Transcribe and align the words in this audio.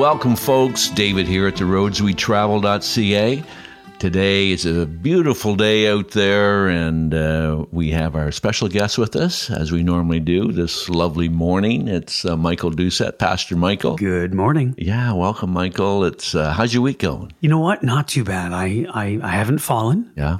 welcome, 0.00 0.34
folks. 0.34 0.88
David 0.88 1.28
here 1.28 1.46
at 1.46 1.56
the 1.56 1.64
roadswetravel.ca. 1.64 3.44
Today 3.98 4.50
is 4.50 4.64
a 4.64 4.86
beautiful 4.86 5.56
day 5.56 5.90
out 5.90 6.12
there, 6.12 6.68
and 6.68 7.12
uh, 7.12 7.66
we 7.70 7.90
have 7.90 8.16
our 8.16 8.32
special 8.32 8.68
guest 8.68 8.96
with 8.96 9.14
us, 9.14 9.50
as 9.50 9.70
we 9.70 9.82
normally 9.82 10.18
do 10.18 10.52
this 10.52 10.88
lovely 10.88 11.28
morning. 11.28 11.86
It's 11.86 12.24
uh, 12.24 12.34
Michael 12.34 12.70
Doucette, 12.70 13.18
Pastor 13.18 13.56
Michael. 13.56 13.96
Good 13.96 14.32
morning. 14.32 14.74
Yeah, 14.78 15.12
welcome, 15.12 15.50
Michael. 15.50 16.04
It's 16.04 16.34
uh, 16.34 16.54
how's 16.54 16.72
your 16.72 16.82
week 16.82 17.00
going? 17.00 17.34
You 17.40 17.50
know 17.50 17.60
what? 17.60 17.82
Not 17.82 18.08
too 18.08 18.24
bad. 18.24 18.54
I 18.54 18.86
I, 18.94 19.20
I 19.22 19.28
haven't 19.28 19.58
fallen. 19.58 20.10
Yeah. 20.16 20.38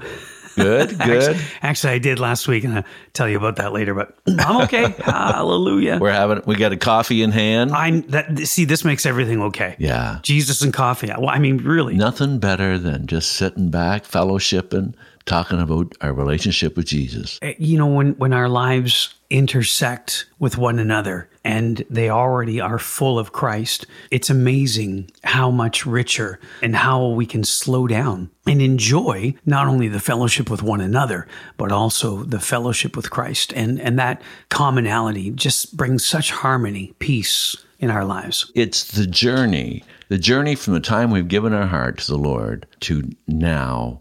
Good, 0.62 0.88
good. 0.98 1.22
Actually, 1.22 1.44
actually, 1.62 1.92
I 1.92 1.98
did 1.98 2.18
last 2.18 2.48
week, 2.48 2.64
and 2.64 2.78
I'll 2.78 2.84
tell 3.12 3.28
you 3.28 3.36
about 3.36 3.56
that 3.56 3.72
later. 3.72 3.94
But 3.94 4.16
I'm 4.38 4.62
okay. 4.62 4.90
Hallelujah. 4.98 5.98
We're 6.00 6.12
having 6.12 6.42
we 6.46 6.56
got 6.56 6.72
a 6.72 6.76
coffee 6.76 7.22
in 7.22 7.30
hand. 7.30 7.72
I'm 7.72 8.02
that. 8.08 8.38
See, 8.40 8.64
this 8.64 8.84
makes 8.84 9.06
everything 9.06 9.42
okay. 9.42 9.76
Yeah. 9.78 10.18
Jesus 10.22 10.62
and 10.62 10.72
coffee. 10.72 11.08
Well, 11.08 11.28
I 11.28 11.38
mean, 11.38 11.58
really. 11.58 11.94
Nothing 11.94 12.38
better 12.38 12.78
than 12.78 13.06
just 13.06 13.32
sitting 13.32 13.70
back, 13.70 14.04
fellowshipping, 14.04 14.94
talking 15.26 15.60
about 15.60 15.94
our 16.00 16.12
relationship 16.12 16.76
with 16.76 16.86
Jesus. 16.86 17.38
Uh, 17.42 17.52
You 17.58 17.78
know, 17.78 17.86
when 17.86 18.12
when 18.18 18.32
our 18.32 18.48
lives 18.48 19.14
intersect 19.30 20.26
with 20.40 20.58
one 20.58 20.80
another 20.80 21.28
and 21.44 21.84
they 21.88 22.10
already 22.10 22.60
are 22.60 22.78
full 22.78 23.18
of 23.18 23.32
Christ, 23.32 23.86
it's 24.10 24.28
amazing 24.28 25.10
how 25.22 25.50
much 25.50 25.86
richer 25.86 26.40
and 26.62 26.74
how 26.74 27.08
we 27.08 27.26
can 27.26 27.44
slow 27.44 27.86
down 27.86 28.30
and 28.46 28.60
enjoy 28.60 29.34
not 29.46 29.68
only 29.68 29.88
the 29.88 30.00
fellowship 30.00 30.50
with 30.50 30.62
one 30.62 30.80
another, 30.80 31.28
but 31.56 31.70
also 31.70 32.24
the 32.24 32.40
fellowship 32.40 32.96
with 32.96 33.10
Christ. 33.10 33.52
And 33.52 33.80
and 33.80 33.98
that 33.98 34.22
commonality 34.48 35.30
just 35.30 35.76
brings 35.76 36.04
such 36.04 36.30
harmony, 36.32 36.92
peace 36.98 37.56
in 37.78 37.90
our 37.90 38.04
lives. 38.04 38.50
It's 38.54 38.84
the 38.84 39.06
journey, 39.06 39.84
the 40.08 40.18
journey 40.18 40.54
from 40.54 40.74
the 40.74 40.80
time 40.80 41.10
we've 41.10 41.28
given 41.28 41.52
our 41.54 41.66
heart 41.66 41.98
to 41.98 42.06
the 42.06 42.18
Lord 42.18 42.66
to 42.80 43.10
now 43.26 44.00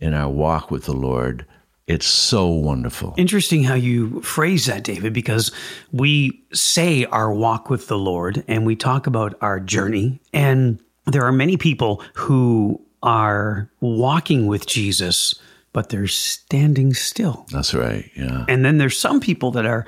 in 0.00 0.14
our 0.14 0.28
walk 0.28 0.70
with 0.70 0.86
the 0.86 0.94
Lord. 0.94 1.46
It's 1.86 2.06
so 2.06 2.46
wonderful. 2.46 3.14
Interesting 3.16 3.64
how 3.64 3.74
you 3.74 4.20
phrase 4.22 4.66
that, 4.66 4.84
David, 4.84 5.12
because 5.12 5.50
we 5.92 6.40
say 6.52 7.04
our 7.06 7.32
walk 7.32 7.68
with 7.68 7.88
the 7.88 7.98
Lord 7.98 8.44
and 8.46 8.64
we 8.64 8.76
talk 8.76 9.06
about 9.06 9.34
our 9.40 9.58
journey. 9.58 10.20
And 10.32 10.80
there 11.06 11.24
are 11.24 11.32
many 11.32 11.56
people 11.56 12.02
who 12.14 12.80
are 13.02 13.68
walking 13.80 14.46
with 14.46 14.66
Jesus, 14.66 15.34
but 15.72 15.88
they're 15.88 16.06
standing 16.06 16.94
still. 16.94 17.46
That's 17.50 17.74
right. 17.74 18.08
Yeah. 18.14 18.44
And 18.48 18.64
then 18.64 18.78
there's 18.78 18.98
some 18.98 19.20
people 19.20 19.50
that 19.52 19.66
are 19.66 19.84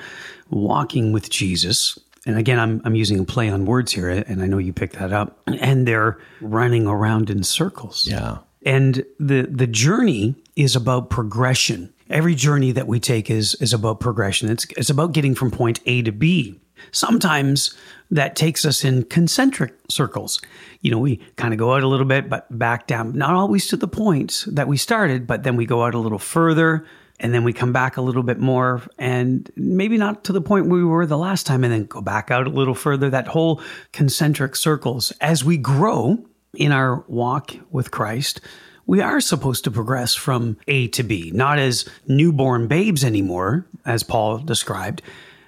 walking 0.51 1.13
with 1.13 1.31
Jesus. 1.31 1.99
And 2.27 2.37
again, 2.37 2.59
I'm, 2.59 2.81
I'm 2.85 2.97
using 2.97 3.21
a 3.21 3.25
play 3.25 3.49
on 3.49 3.65
words 3.65 3.93
here, 3.93 4.09
and 4.09 4.43
I 4.43 4.47
know 4.47 4.59
you 4.59 4.73
picked 4.73 4.99
that 4.99 5.13
up. 5.13 5.41
And 5.47 5.87
they're 5.87 6.19
running 6.41 6.87
around 6.87 7.31
in 7.31 7.45
circles. 7.45 8.09
Yeah. 8.09 8.39
And 8.65 9.05
the 9.19 9.43
the 9.51 9.67
journey 9.67 10.35
is 10.57 10.77
about 10.77 11.11
progression. 11.11 11.93
Every 12.09 12.35
journey 12.35 12.73
that 12.73 12.87
we 12.87 13.01
take 13.01 13.31
is 13.31 13.55
is 13.57 13.73
about 13.73 14.01
progression. 14.01 14.51
It's 14.51 14.67
it's 14.77 14.91
about 14.91 15.13
getting 15.13 15.35
from 15.35 15.51
point 15.51 15.81
A 15.87 16.03
to 16.03 16.13
B. 16.13 16.61
Sometimes 16.91 17.77
that 18.11 18.35
takes 18.37 18.65
us 18.65 18.85
in 18.85 19.05
concentric 19.05 19.75
circles. 19.89 20.41
You 20.81 20.91
know, 20.91 20.99
we 20.99 21.17
kind 21.37 21.55
of 21.55 21.59
go 21.59 21.75
out 21.75 21.83
a 21.83 21.89
little 21.89 22.07
bit, 22.07 22.29
but 22.29 22.47
back 22.57 22.87
down. 22.87 23.17
Not 23.17 23.35
always 23.35 23.69
to 23.69 23.77
the 23.77 23.89
point 23.89 24.45
that 24.49 24.69
we 24.69 24.77
started, 24.77 25.27
but 25.27 25.45
then 25.45 25.57
we 25.57 25.65
go 25.65 25.85
out 25.85 25.95
a 25.95 25.99
little 25.99 26.19
further, 26.19 26.85
and 27.21 27.33
then 27.33 27.45
we 27.45 27.53
come 27.53 27.73
back 27.73 27.97
a 27.97 28.03
little 28.03 28.25
bit 28.25 28.39
more, 28.39 28.83
and 28.99 29.51
maybe 29.57 29.97
not 29.97 30.25
to 30.25 30.33
the 30.33 30.41
point 30.41 30.67
where 30.67 30.81
we 30.81 30.85
were 30.85 31.07
the 31.07 31.17
last 31.17 31.47
time, 31.47 31.63
and 31.63 31.73
then 31.73 31.85
go 31.85 32.01
back 32.01 32.31
out 32.31 32.47
a 32.47 32.51
little 32.51 32.75
further. 32.75 33.09
That 33.09 33.29
whole 33.29 33.61
concentric 33.93 34.57
circles. 34.57 35.13
As 35.21 35.45
we 35.45 35.57
grow 35.57 36.25
in 36.55 36.73
our 36.73 37.05
walk 37.09 37.53
with 37.71 37.91
Christ, 37.91 38.41
we 38.87 39.01
are 39.01 39.21
supposed 39.21 39.65
to 39.65 39.71
progress 39.71 40.15
from 40.15 40.57
A 40.69 40.89
to 40.89 41.03
B, 41.03 41.31
not 41.35 41.59
as 41.59 41.89
newborn 42.07 42.67
babes 42.67 43.05
anymore, 43.05 43.67
as 43.85 44.03
Paul 44.03 44.39
described. 44.39 45.03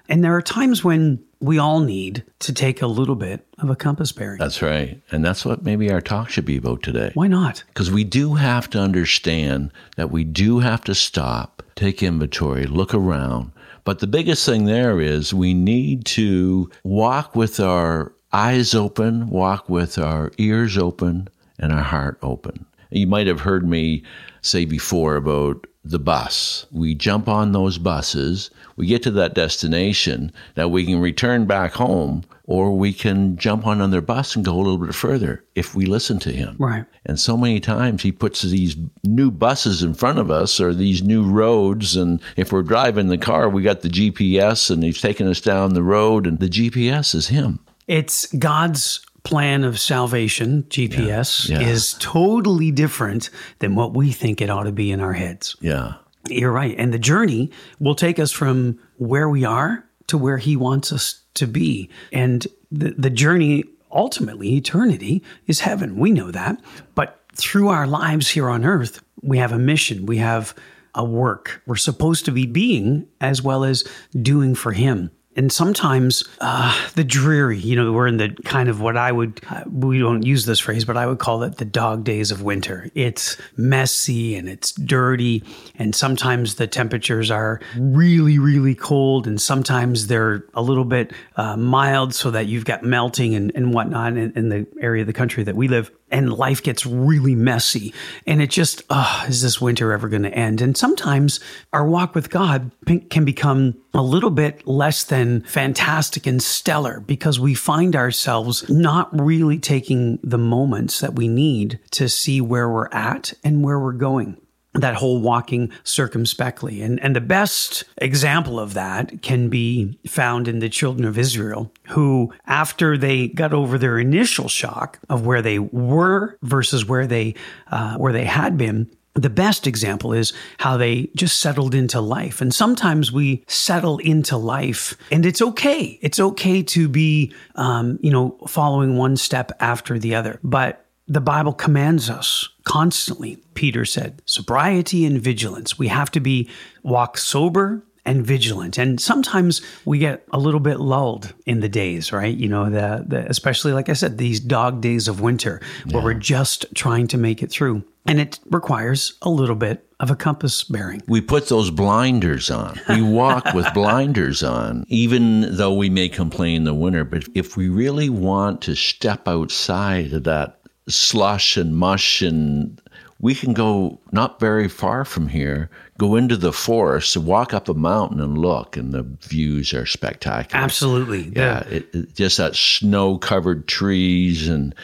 And 0.09 0.23
there 0.23 0.35
are 0.37 0.43
times 0.43 0.85
when 0.85 1.23
we 1.41 1.59
all 1.59 1.81
need 1.81 2.25
to 2.41 2.53
take 2.53 2.81
a 2.81 2.87
little 2.87 3.17
bit 3.17 3.47
of 3.59 3.69
a 3.69 3.77
compass 3.77 4.13
bearing. 4.13 4.39
That's 4.39 4.63
right. 4.63 5.01
And 5.11 5.25
that's 5.25 5.45
what 5.45 5.63
maybe 5.63 5.91
our 5.91 6.01
talk 6.01 6.31
should 6.31 6.47
be 6.47 6.57
about 6.57 6.83
today. 6.83 7.11
Why 7.15 7.27
not? 7.27 7.65
Because 7.69 7.91
we 7.91 8.05
do 8.05 8.35
have 8.35 8.71
to 8.71 8.79
understand 8.79 9.71
that 9.97 10.11
we 10.11 10.25
do 10.25 10.61
have 10.61 10.83
to 10.85 10.95
stop, 10.95 11.63
take 11.75 12.03
inventory, 12.03 12.67
look 12.67 12.95
around. 12.95 13.53
But 13.85 13.99
the 13.99 14.07
biggest 14.07 14.47
thing 14.47 14.65
there 14.65 15.01
is 15.01 15.35
we 15.35 15.53
need 15.53 16.07
to 16.07 16.71
walk 16.83 17.37
with 17.37 17.61
our 17.61 18.14
eyes 18.35 18.75
open, 18.75 19.29
walk 19.29 19.69
with 19.69 19.97
our 19.97 20.33
ears 20.39 20.77
open, 20.77 21.29
and 21.59 21.73
our 21.73 21.83
heart 21.83 22.19
open. 22.21 22.67
You 22.91 23.07
might 23.07 23.29
have 23.29 23.41
heard 23.41 23.67
me 23.67 24.03
say 24.43 24.65
before 24.65 25.15
about 25.15 25.69
the 25.85 26.01
bus. 26.01 26.67
We 26.73 26.95
jump 26.95 27.29
on 27.29 27.53
those 27.53 27.79
buses, 27.79 28.51
we 28.77 28.87
get 28.87 29.05
to 29.05 29.11
that 29.13 29.35
destination, 29.35 30.33
Now 30.57 30.67
we 30.67 30.85
can 30.85 30.99
return 30.99 31.47
back 31.47 31.75
home, 31.75 32.25
or 32.47 32.77
we 32.77 32.93
can 32.93 33.37
jump 33.37 33.67
on 33.67 33.77
another 33.77 34.01
bus 34.01 34.35
and 34.35 34.45
go 34.45 34.55
a 34.55 34.63
little 34.63 34.79
bit 34.79 34.95
further 34.95 35.45
if 35.55 35.75
we 35.75 35.87
listen 35.87 36.19
to 36.21 36.33
him. 36.33 36.57
Right. 36.59 36.85
And 37.07 37.21
so 37.21 37.37
many 37.37 37.61
times 37.61 38.03
he 38.03 38.13
puts 38.13 38.43
these 38.43 38.77
new 39.05 39.31
buses 39.31 39.83
in 39.83 39.95
front 39.95 40.19
of 40.19 40.31
us 40.31 40.61
or 40.61 40.75
these 40.75 41.03
new 41.03 41.23
roads. 41.25 41.97
And 41.97 42.21
if 42.37 42.53
we're 42.53 42.63
driving 42.63 43.09
the 43.09 43.19
car, 43.19 43.49
we 43.49 43.63
got 43.63 43.83
the 43.83 43.89
GPS 43.89 44.71
and 44.71 44.83
he's 44.83 45.01
taking 45.01 45.29
us 45.29 45.41
down 45.41 45.75
the 45.75 45.83
road, 45.83 46.27
and 46.27 46.41
the 46.41 46.49
GPS 46.49 47.15
is 47.15 47.29
him. 47.29 47.61
It's 47.87 48.27
God's 48.35 49.05
plan 49.23 49.65
of 49.65 49.79
salvation, 49.81 50.65
GPS, 50.65 51.49
Yeah, 51.49 51.61
yeah. 51.61 51.69
is 51.69 51.95
totally 51.99 52.71
different 52.71 53.31
than 53.59 53.75
what 53.75 53.95
we 53.95 54.13
think 54.13 54.41
it 54.41 54.51
ought 54.51 54.65
to 54.65 54.73
be 54.73 54.91
in 54.91 55.01
our 55.01 55.15
heads. 55.15 55.57
Yeah. 55.61 55.95
You're 56.29 56.53
right. 56.53 56.75
And 56.79 56.93
the 56.93 56.99
journey 56.99 57.51
will 57.79 57.95
take 57.95 58.19
us 58.19 58.31
from 58.33 58.79
where 58.97 59.29
we 59.29 59.45
are 59.45 59.85
to 60.09 60.19
where 60.19 60.39
he 60.39 60.57
wants 60.57 60.93
us 60.93 61.23
to 61.35 61.47
be. 61.47 61.91
And 62.13 62.47
the, 62.71 62.95
the 62.97 63.11
journey, 63.11 63.65
ultimately, 63.91 64.55
eternity, 64.57 65.23
is 65.47 65.61
heaven. 65.61 65.97
We 65.97 66.11
know 66.11 66.31
that. 66.31 66.61
But 66.95 67.21
through 67.35 67.69
our 67.69 67.87
lives 67.87 68.29
here 68.31 68.49
on 68.51 68.65
earth, 68.65 69.03
we 69.23 69.39
have 69.39 69.53
a 69.53 69.59
mission, 69.59 70.07
we 70.07 70.19
have 70.19 70.55
a 70.95 71.05
work. 71.05 71.63
We're 71.67 71.77
supposed 71.77 72.25
to 72.27 72.31
be 72.31 72.47
being 72.47 73.07
as 73.21 73.43
well 73.43 73.65
as 73.65 73.85
doing 74.21 74.55
for 74.55 74.73
him. 74.73 75.11
And 75.37 75.53
sometimes 75.53 76.25
uh, 76.41 76.77
the 76.95 77.05
dreary, 77.05 77.59
you 77.59 77.77
know, 77.77 77.93
we're 77.93 78.07
in 78.07 78.19
the 78.19 78.31
kind 78.45 78.69
of 78.69 78.81
what 78.81 78.97
I 78.97 79.11
would, 79.11 79.41
uh, 79.51 79.65
we 79.71 79.99
don't 79.99 80.25
use 80.25 80.47
this 80.47 80.61
phrase, 80.61 80.85
but 80.85 80.97
I 80.97 81.07
would 81.07 81.19
call 81.19 81.43
it 81.43 81.57
the 81.57 81.65
dog 81.65 82.05
days 82.05 82.31
of 82.31 82.43
winter. 82.43 82.91
It's 82.95 83.37
messy 83.57 84.37
and 84.37 84.49
it's 84.49 84.73
dirty. 84.73 85.43
And 85.77 85.95
sometimes 85.95 86.55
the 86.57 86.67
temperatures 86.67 87.31
are 87.31 87.61
really, 87.77 88.39
really 88.39 88.75
cold. 88.75 89.27
And 89.27 89.41
sometimes 89.41 90.07
they're 90.07 90.45
a 90.55 90.63
little 90.63 90.85
bit 90.85 91.13
uh, 91.37 91.57
mild 91.57 92.15
so 92.15 92.31
that 92.31 92.47
you've 92.47 92.65
got 92.65 92.83
melting 92.83 93.35
and, 93.35 93.53
and 93.55 93.75
whatnot 93.75 94.17
in, 94.17 94.33
in 94.33 94.49
the 94.49 94.67
area 94.81 95.03
of 95.03 95.07
the 95.07 95.13
country 95.13 95.43
that 95.45 95.57
we 95.57 95.69
live 95.69 95.91
and 96.15 96.33
life 96.33 96.63
gets 96.63 96.87
really 96.87 97.35
messy. 97.35 97.93
And 98.25 98.41
it 98.41 98.49
just, 98.49 98.83
oh, 98.89 99.25
is 99.29 99.43
this 99.43 99.61
winter 99.61 99.93
ever 99.93 100.09
going 100.09 100.23
to 100.23 100.33
end? 100.33 100.63
And 100.63 100.77
sometimes 100.77 101.41
our 101.73 101.85
walk 101.85 102.15
with 102.15 102.31
God 102.31 102.71
can 103.11 103.25
become 103.25 103.75
a 103.93 104.01
little 104.01 104.31
bit 104.31 104.65
less 104.65 105.03
than 105.03 105.43
fantastic 105.43 106.27
and 106.27 106.41
stellar 106.41 107.01
because 107.01 107.41
we 107.41 107.55
find 107.55 107.97
ourselves 107.97 108.69
not 108.71 109.09
really 109.21 109.59
taking 109.59 110.21
the 110.23 110.39
moments 110.39 111.01
that 111.01 111.15
we 111.15 111.27
need 111.27 111.81
to 111.91 112.09
see 112.09 112.41
where 112.41 112.69
we're 112.69 112.89
at 112.91 113.35
and 113.43 113.65
where 113.65 113.81
we're 113.81 113.93
going 113.93 114.37
that 114.75 114.95
whole 114.95 115.21
walking 115.21 115.71
circumspectly. 115.85 116.83
And, 116.83 117.01
and 117.03 117.15
the 117.15 117.21
best 117.21 117.85
example 117.99 118.59
of 118.59 118.75
that 118.75 119.23
can 119.23 119.49
be 119.49 119.99
found 120.07 120.49
in 120.49 120.59
the 120.59 120.69
children 120.69 121.07
of 121.07 121.17
Israel, 121.17 121.73
who, 121.89 122.33
after 122.47 122.99
they 122.99 123.29
got 123.29 123.55
over 123.55 123.79
their 123.79 123.99
initial 123.99 124.49
shock 124.49 124.99
of 125.09 125.25
where 125.25 125.43
they 125.43 125.59
were 125.59 126.37
versus 126.43 126.85
where 126.85 127.07
they, 127.07 127.35
uh, 127.71 127.97
where 127.97 128.13
they 128.13 128.25
had 128.25 128.59
been, 128.59 128.91
the 129.15 129.31
best 129.31 129.69
example 129.69 130.13
is 130.13 130.33
how 130.59 130.77
they 130.77 131.09
just 131.15 131.41
settled 131.41 131.75
into 131.75 132.01
life. 132.01 132.41
And 132.41 132.53
sometimes 132.53 133.13
we 133.13 133.45
settle 133.47 133.99
into 133.99 134.37
life 134.37 134.97
and 135.11 135.25
it's 135.25 135.41
okay. 135.41 136.01
It's 136.03 136.19
okay 136.19 136.65
to 136.65 136.89
be, 136.89 137.33
um, 137.55 137.99
you 138.03 138.11
know, 138.11 138.37
following 138.49 138.97
one 138.97 139.17
step 139.17 139.53
after 139.61 140.01
the 140.01 140.17
other. 140.17 140.41
But 140.43 140.84
the 141.07 141.21
Bible 141.21 141.53
commands 141.53 142.09
us 142.09 142.49
constantly, 142.65 143.37
Peter 143.55 143.85
said, 143.85 144.23
sobriety 144.25 145.05
and 145.05 145.21
vigilance. 145.21 145.79
We 145.79 145.89
have 145.89 146.11
to 146.13 146.21
be 146.21 146.49
walk 146.83 147.19
sober 147.19 147.85
and 148.07 148.25
vigilant. 148.25 148.79
And 148.79 149.01
sometimes 149.01 149.63
we 149.85 149.99
get 149.99 150.25
a 150.33 150.39
little 150.39 150.61
bit 150.61 150.81
lulled 150.81 151.33
in 151.47 151.61
the 151.61 151.69
days, 151.69 152.13
right? 152.13 152.37
You 152.37 152.49
know, 152.49 152.69
the, 152.69 153.05
the 153.07 153.29
especially 153.29 153.73
like 153.73 153.89
I 153.89 153.95
said, 153.95 154.19
these 154.19 154.41
dog 154.41 154.81
days 154.81 155.09
of 155.09 155.21
winter 155.21 155.61
where 155.91 156.03
we're 156.03 156.15
just 156.15 156.67
trying 156.75 157.07
to 157.09 157.19
make 157.19 157.43
it 157.43 157.51
through. 157.51 157.83
And 158.07 158.21
it 158.21 158.39
requires 158.51 159.15
a 159.23 159.31
little 159.31 159.57
bit 159.57 159.87
of 159.99 160.11
a 160.11 160.17
compass 160.17 160.65
bearing. 160.65 161.01
We 161.09 161.23
put 161.23 161.49
those 161.49 161.71
blinders 161.71 162.51
on. 162.51 162.79
We 162.91 163.01
walk 163.01 163.55
with 163.55 163.67
blinders 163.75 164.43
on, 164.43 164.85
even 164.89 165.57
though 165.57 165.73
we 165.73 165.89
may 165.89 166.11
complain 166.11 166.57
in 166.57 166.65
the 166.65 166.75
winter. 166.75 167.05
But 167.05 167.25
if 167.35 167.57
we 167.57 167.71
really 167.71 168.11
want 168.11 168.61
to 168.63 168.75
step 168.75 169.27
outside 169.27 170.13
of 170.13 170.25
that 170.25 170.61
slush 170.89 171.57
and 171.57 171.77
mush 171.77 172.23
and 172.23 172.81
we 173.21 173.35
can 173.35 173.55
go 173.55 173.99
not 174.13 174.39
very 174.39 174.69
far 174.69 175.05
from 175.07 175.29
here, 175.29 175.71
go 175.97 176.15
into 176.15 176.37
the 176.37 176.53
forest, 176.53 177.17
walk 177.17 177.55
up 177.55 177.71
a 177.71 177.75
mountain 177.75 178.21
and 178.21 178.37
look, 178.37 178.77
and 178.77 178.93
the 178.93 179.03
views 179.03 179.73
are 179.73 179.87
spectacular. 179.87 180.63
Absolutely. 180.63 181.33
Yeah, 181.35 181.61
it, 181.61 181.95
it, 181.95 182.15
just 182.15 182.37
that 182.37 182.55
snow 182.55 183.17
covered 183.17 183.67
trees 183.67 184.47
and 184.47 184.75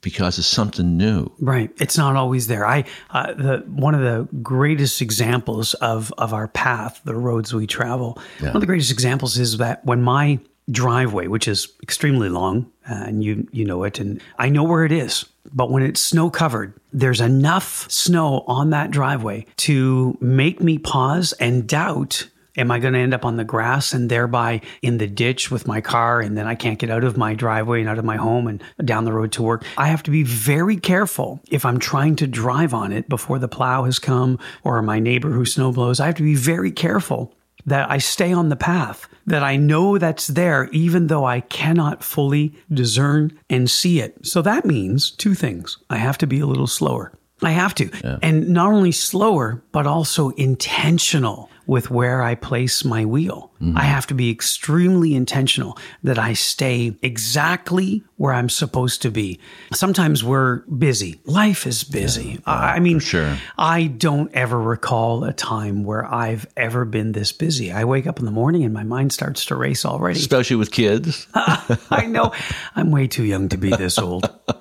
because 0.00 0.38
it's 0.38 0.48
something 0.48 0.96
new. 0.96 1.30
Right. 1.38 1.70
It's 1.78 1.98
not 1.98 2.16
always 2.16 2.46
there. 2.46 2.66
I 2.66 2.84
uh, 3.10 3.34
the 3.34 3.58
one 3.68 3.94
of 3.94 4.00
the 4.00 4.28
greatest 4.38 5.02
examples 5.02 5.74
of 5.74 6.12
of 6.18 6.32
our 6.32 6.48
path, 6.48 7.00
the 7.04 7.14
roads 7.14 7.52
we 7.52 7.66
travel. 7.66 8.18
Yeah. 8.40 8.48
One 8.48 8.56
of 8.56 8.60
the 8.60 8.66
greatest 8.66 8.90
examples 8.90 9.38
is 9.38 9.58
that 9.58 9.84
when 9.84 10.02
my 10.02 10.38
driveway, 10.70 11.26
which 11.26 11.48
is 11.48 11.68
extremely 11.82 12.28
long, 12.28 12.70
uh, 12.88 12.94
and 12.94 13.24
you 13.24 13.46
you 13.52 13.64
know 13.64 13.84
it, 13.84 13.98
and 13.98 14.20
I 14.38 14.48
know 14.48 14.64
where 14.64 14.84
it 14.84 14.92
is. 14.92 15.24
But 15.52 15.70
when 15.70 15.82
it's 15.82 16.00
snow 16.00 16.30
covered, 16.30 16.74
there's 16.92 17.20
enough 17.20 17.90
snow 17.90 18.44
on 18.46 18.70
that 18.70 18.90
driveway 18.90 19.46
to 19.58 20.16
make 20.20 20.60
me 20.60 20.78
pause 20.78 21.32
and 21.34 21.66
doubt 21.66 22.28
Am 22.58 22.70
I 22.70 22.80
going 22.80 22.92
to 22.92 23.00
end 23.00 23.14
up 23.14 23.24
on 23.24 23.38
the 23.38 23.44
grass 23.44 23.94
and 23.94 24.10
thereby 24.10 24.60
in 24.82 24.98
the 24.98 25.06
ditch 25.06 25.50
with 25.50 25.66
my 25.66 25.80
car? 25.80 26.20
And 26.20 26.36
then 26.36 26.46
I 26.46 26.54
can't 26.54 26.78
get 26.78 26.90
out 26.90 27.02
of 27.02 27.16
my 27.16 27.34
driveway 27.34 27.80
and 27.80 27.88
out 27.88 27.98
of 27.98 28.04
my 28.04 28.16
home 28.16 28.46
and 28.46 28.62
down 28.84 29.06
the 29.06 29.12
road 29.12 29.32
to 29.32 29.42
work. 29.42 29.64
I 29.78 29.86
have 29.86 30.02
to 30.02 30.10
be 30.10 30.22
very 30.22 30.76
careful 30.76 31.40
if 31.50 31.64
I'm 31.64 31.78
trying 31.78 32.16
to 32.16 32.26
drive 32.26 32.74
on 32.74 32.92
it 32.92 33.08
before 33.08 33.38
the 33.38 33.48
plow 33.48 33.84
has 33.84 33.98
come 33.98 34.38
or 34.64 34.82
my 34.82 34.98
neighbor 34.98 35.30
who 35.30 35.46
snow 35.46 35.72
blows. 35.72 35.98
I 35.98 36.06
have 36.06 36.16
to 36.16 36.22
be 36.22 36.34
very 36.34 36.70
careful 36.70 37.34
that 37.66 37.90
I 37.90 37.98
stay 37.98 38.32
on 38.32 38.48
the 38.48 38.56
path, 38.56 39.08
that 39.26 39.42
I 39.42 39.56
know 39.56 39.98
that's 39.98 40.26
there, 40.26 40.68
even 40.72 41.06
though 41.06 41.24
I 41.24 41.40
cannot 41.40 42.02
fully 42.02 42.54
discern 42.72 43.38
and 43.48 43.70
see 43.70 44.00
it. 44.00 44.26
So 44.26 44.42
that 44.42 44.64
means 44.64 45.10
two 45.10 45.34
things 45.34 45.78
I 45.90 45.96
have 45.96 46.18
to 46.18 46.26
be 46.26 46.40
a 46.40 46.46
little 46.46 46.66
slower. 46.66 47.12
I 47.42 47.50
have 47.50 47.74
to. 47.76 47.90
Yeah. 48.04 48.18
And 48.22 48.50
not 48.50 48.72
only 48.72 48.92
slower, 48.92 49.62
but 49.72 49.86
also 49.86 50.30
intentional 50.30 51.50
with 51.66 51.90
where 51.90 52.22
I 52.22 52.34
place 52.34 52.84
my 52.84 53.04
wheel. 53.04 53.50
Mm-hmm. 53.60 53.78
I 53.78 53.82
have 53.82 54.06
to 54.08 54.14
be 54.14 54.30
extremely 54.30 55.14
intentional 55.14 55.78
that 56.02 56.18
I 56.18 56.32
stay 56.32 56.96
exactly 57.02 58.02
where 58.16 58.32
I'm 58.32 58.48
supposed 58.48 59.02
to 59.02 59.10
be. 59.10 59.38
Sometimes 59.72 60.24
we're 60.24 60.58
busy. 60.62 61.20
Life 61.24 61.66
is 61.66 61.84
busy. 61.84 62.40
Yeah, 62.46 62.54
I 62.54 62.80
mean, 62.80 62.98
sure. 62.98 63.36
I 63.58 63.86
don't 63.86 64.32
ever 64.34 64.60
recall 64.60 65.24
a 65.24 65.32
time 65.32 65.84
where 65.84 66.04
I've 66.04 66.46
ever 66.56 66.84
been 66.84 67.12
this 67.12 67.32
busy. 67.32 67.72
I 67.72 67.84
wake 67.84 68.06
up 68.06 68.18
in 68.18 68.24
the 68.24 68.30
morning 68.30 68.64
and 68.64 68.74
my 68.74 68.84
mind 68.84 69.12
starts 69.12 69.44
to 69.46 69.56
race 69.56 69.84
already. 69.84 70.18
Especially 70.18 70.56
with 70.56 70.70
kids. 70.70 71.26
I 71.34 72.06
know. 72.08 72.32
I'm 72.74 72.90
way 72.90 73.06
too 73.06 73.24
young 73.24 73.48
to 73.50 73.56
be 73.56 73.70
this 73.70 73.98
old. 73.98 74.28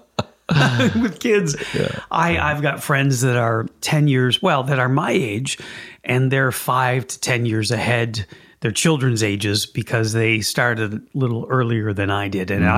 with 1.02 1.20
kids. 1.20 1.56
Yeah. 1.74 2.00
I, 2.10 2.38
I've 2.38 2.62
got 2.62 2.84
friends 2.84 3.22
that 3.22 3.38
are 3.38 3.68
10 3.82 4.08
years, 4.08 4.42
well, 4.42 4.64
that 4.64 4.80
are 4.80 4.90
my 4.90 5.12
age, 5.12 5.58
and 6.04 6.32
they're 6.32 6.52
five 6.52 7.08
to 7.08 7.20
10 7.20 7.46
years 7.46 7.72
ahead 7.72 8.26
their 8.62 8.72
children's 8.72 9.24
ages 9.24 9.66
because 9.66 10.14
they 10.14 10.40
started 10.40 10.94
a 10.94 11.02
little 11.14 11.48
earlier 11.50 11.94
than 11.94 12.10
I 12.10 12.28
did. 12.28 12.52
And 12.52 12.64
mm. 12.64 12.70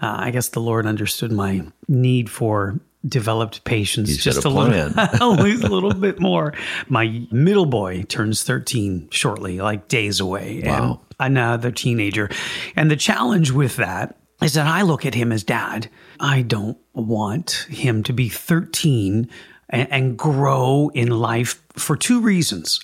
I, 0.00 0.06
uh, 0.06 0.16
I 0.26 0.30
guess 0.30 0.50
the 0.50 0.60
Lord 0.60 0.86
understood 0.86 1.32
my 1.32 1.66
need 1.88 2.30
for 2.30 2.78
developed 3.06 3.64
patience 3.64 4.08
He's 4.08 4.24
just 4.24 4.44
a, 4.44 4.48
a 4.48 4.50
little, 4.50 4.72
a 5.20 5.68
little 5.68 5.92
bit 5.92 6.20
more. 6.20 6.54
My 6.88 7.26
middle 7.30 7.66
boy 7.66 8.04
turns 8.04 8.44
13 8.44 9.08
shortly, 9.10 9.60
like 9.60 9.88
days 9.88 10.20
away. 10.20 10.62
Wow. 10.64 11.00
And 11.18 11.36
another 11.36 11.72
teenager. 11.72 12.30
And 12.76 12.90
the 12.90 12.96
challenge 12.96 13.50
with 13.50 13.76
that 13.76 14.16
is 14.40 14.54
that 14.54 14.66
I 14.66 14.82
look 14.82 15.04
at 15.04 15.14
him 15.14 15.32
as 15.32 15.42
dad. 15.42 15.90
I 16.20 16.42
don't 16.42 16.78
want 16.92 17.66
him 17.68 18.02
to 18.04 18.12
be 18.12 18.28
13 18.28 19.28
and, 19.70 19.92
and 19.92 20.18
grow 20.18 20.90
in 20.94 21.10
life 21.10 21.62
for 21.74 21.96
two 21.96 22.20
reasons. 22.20 22.80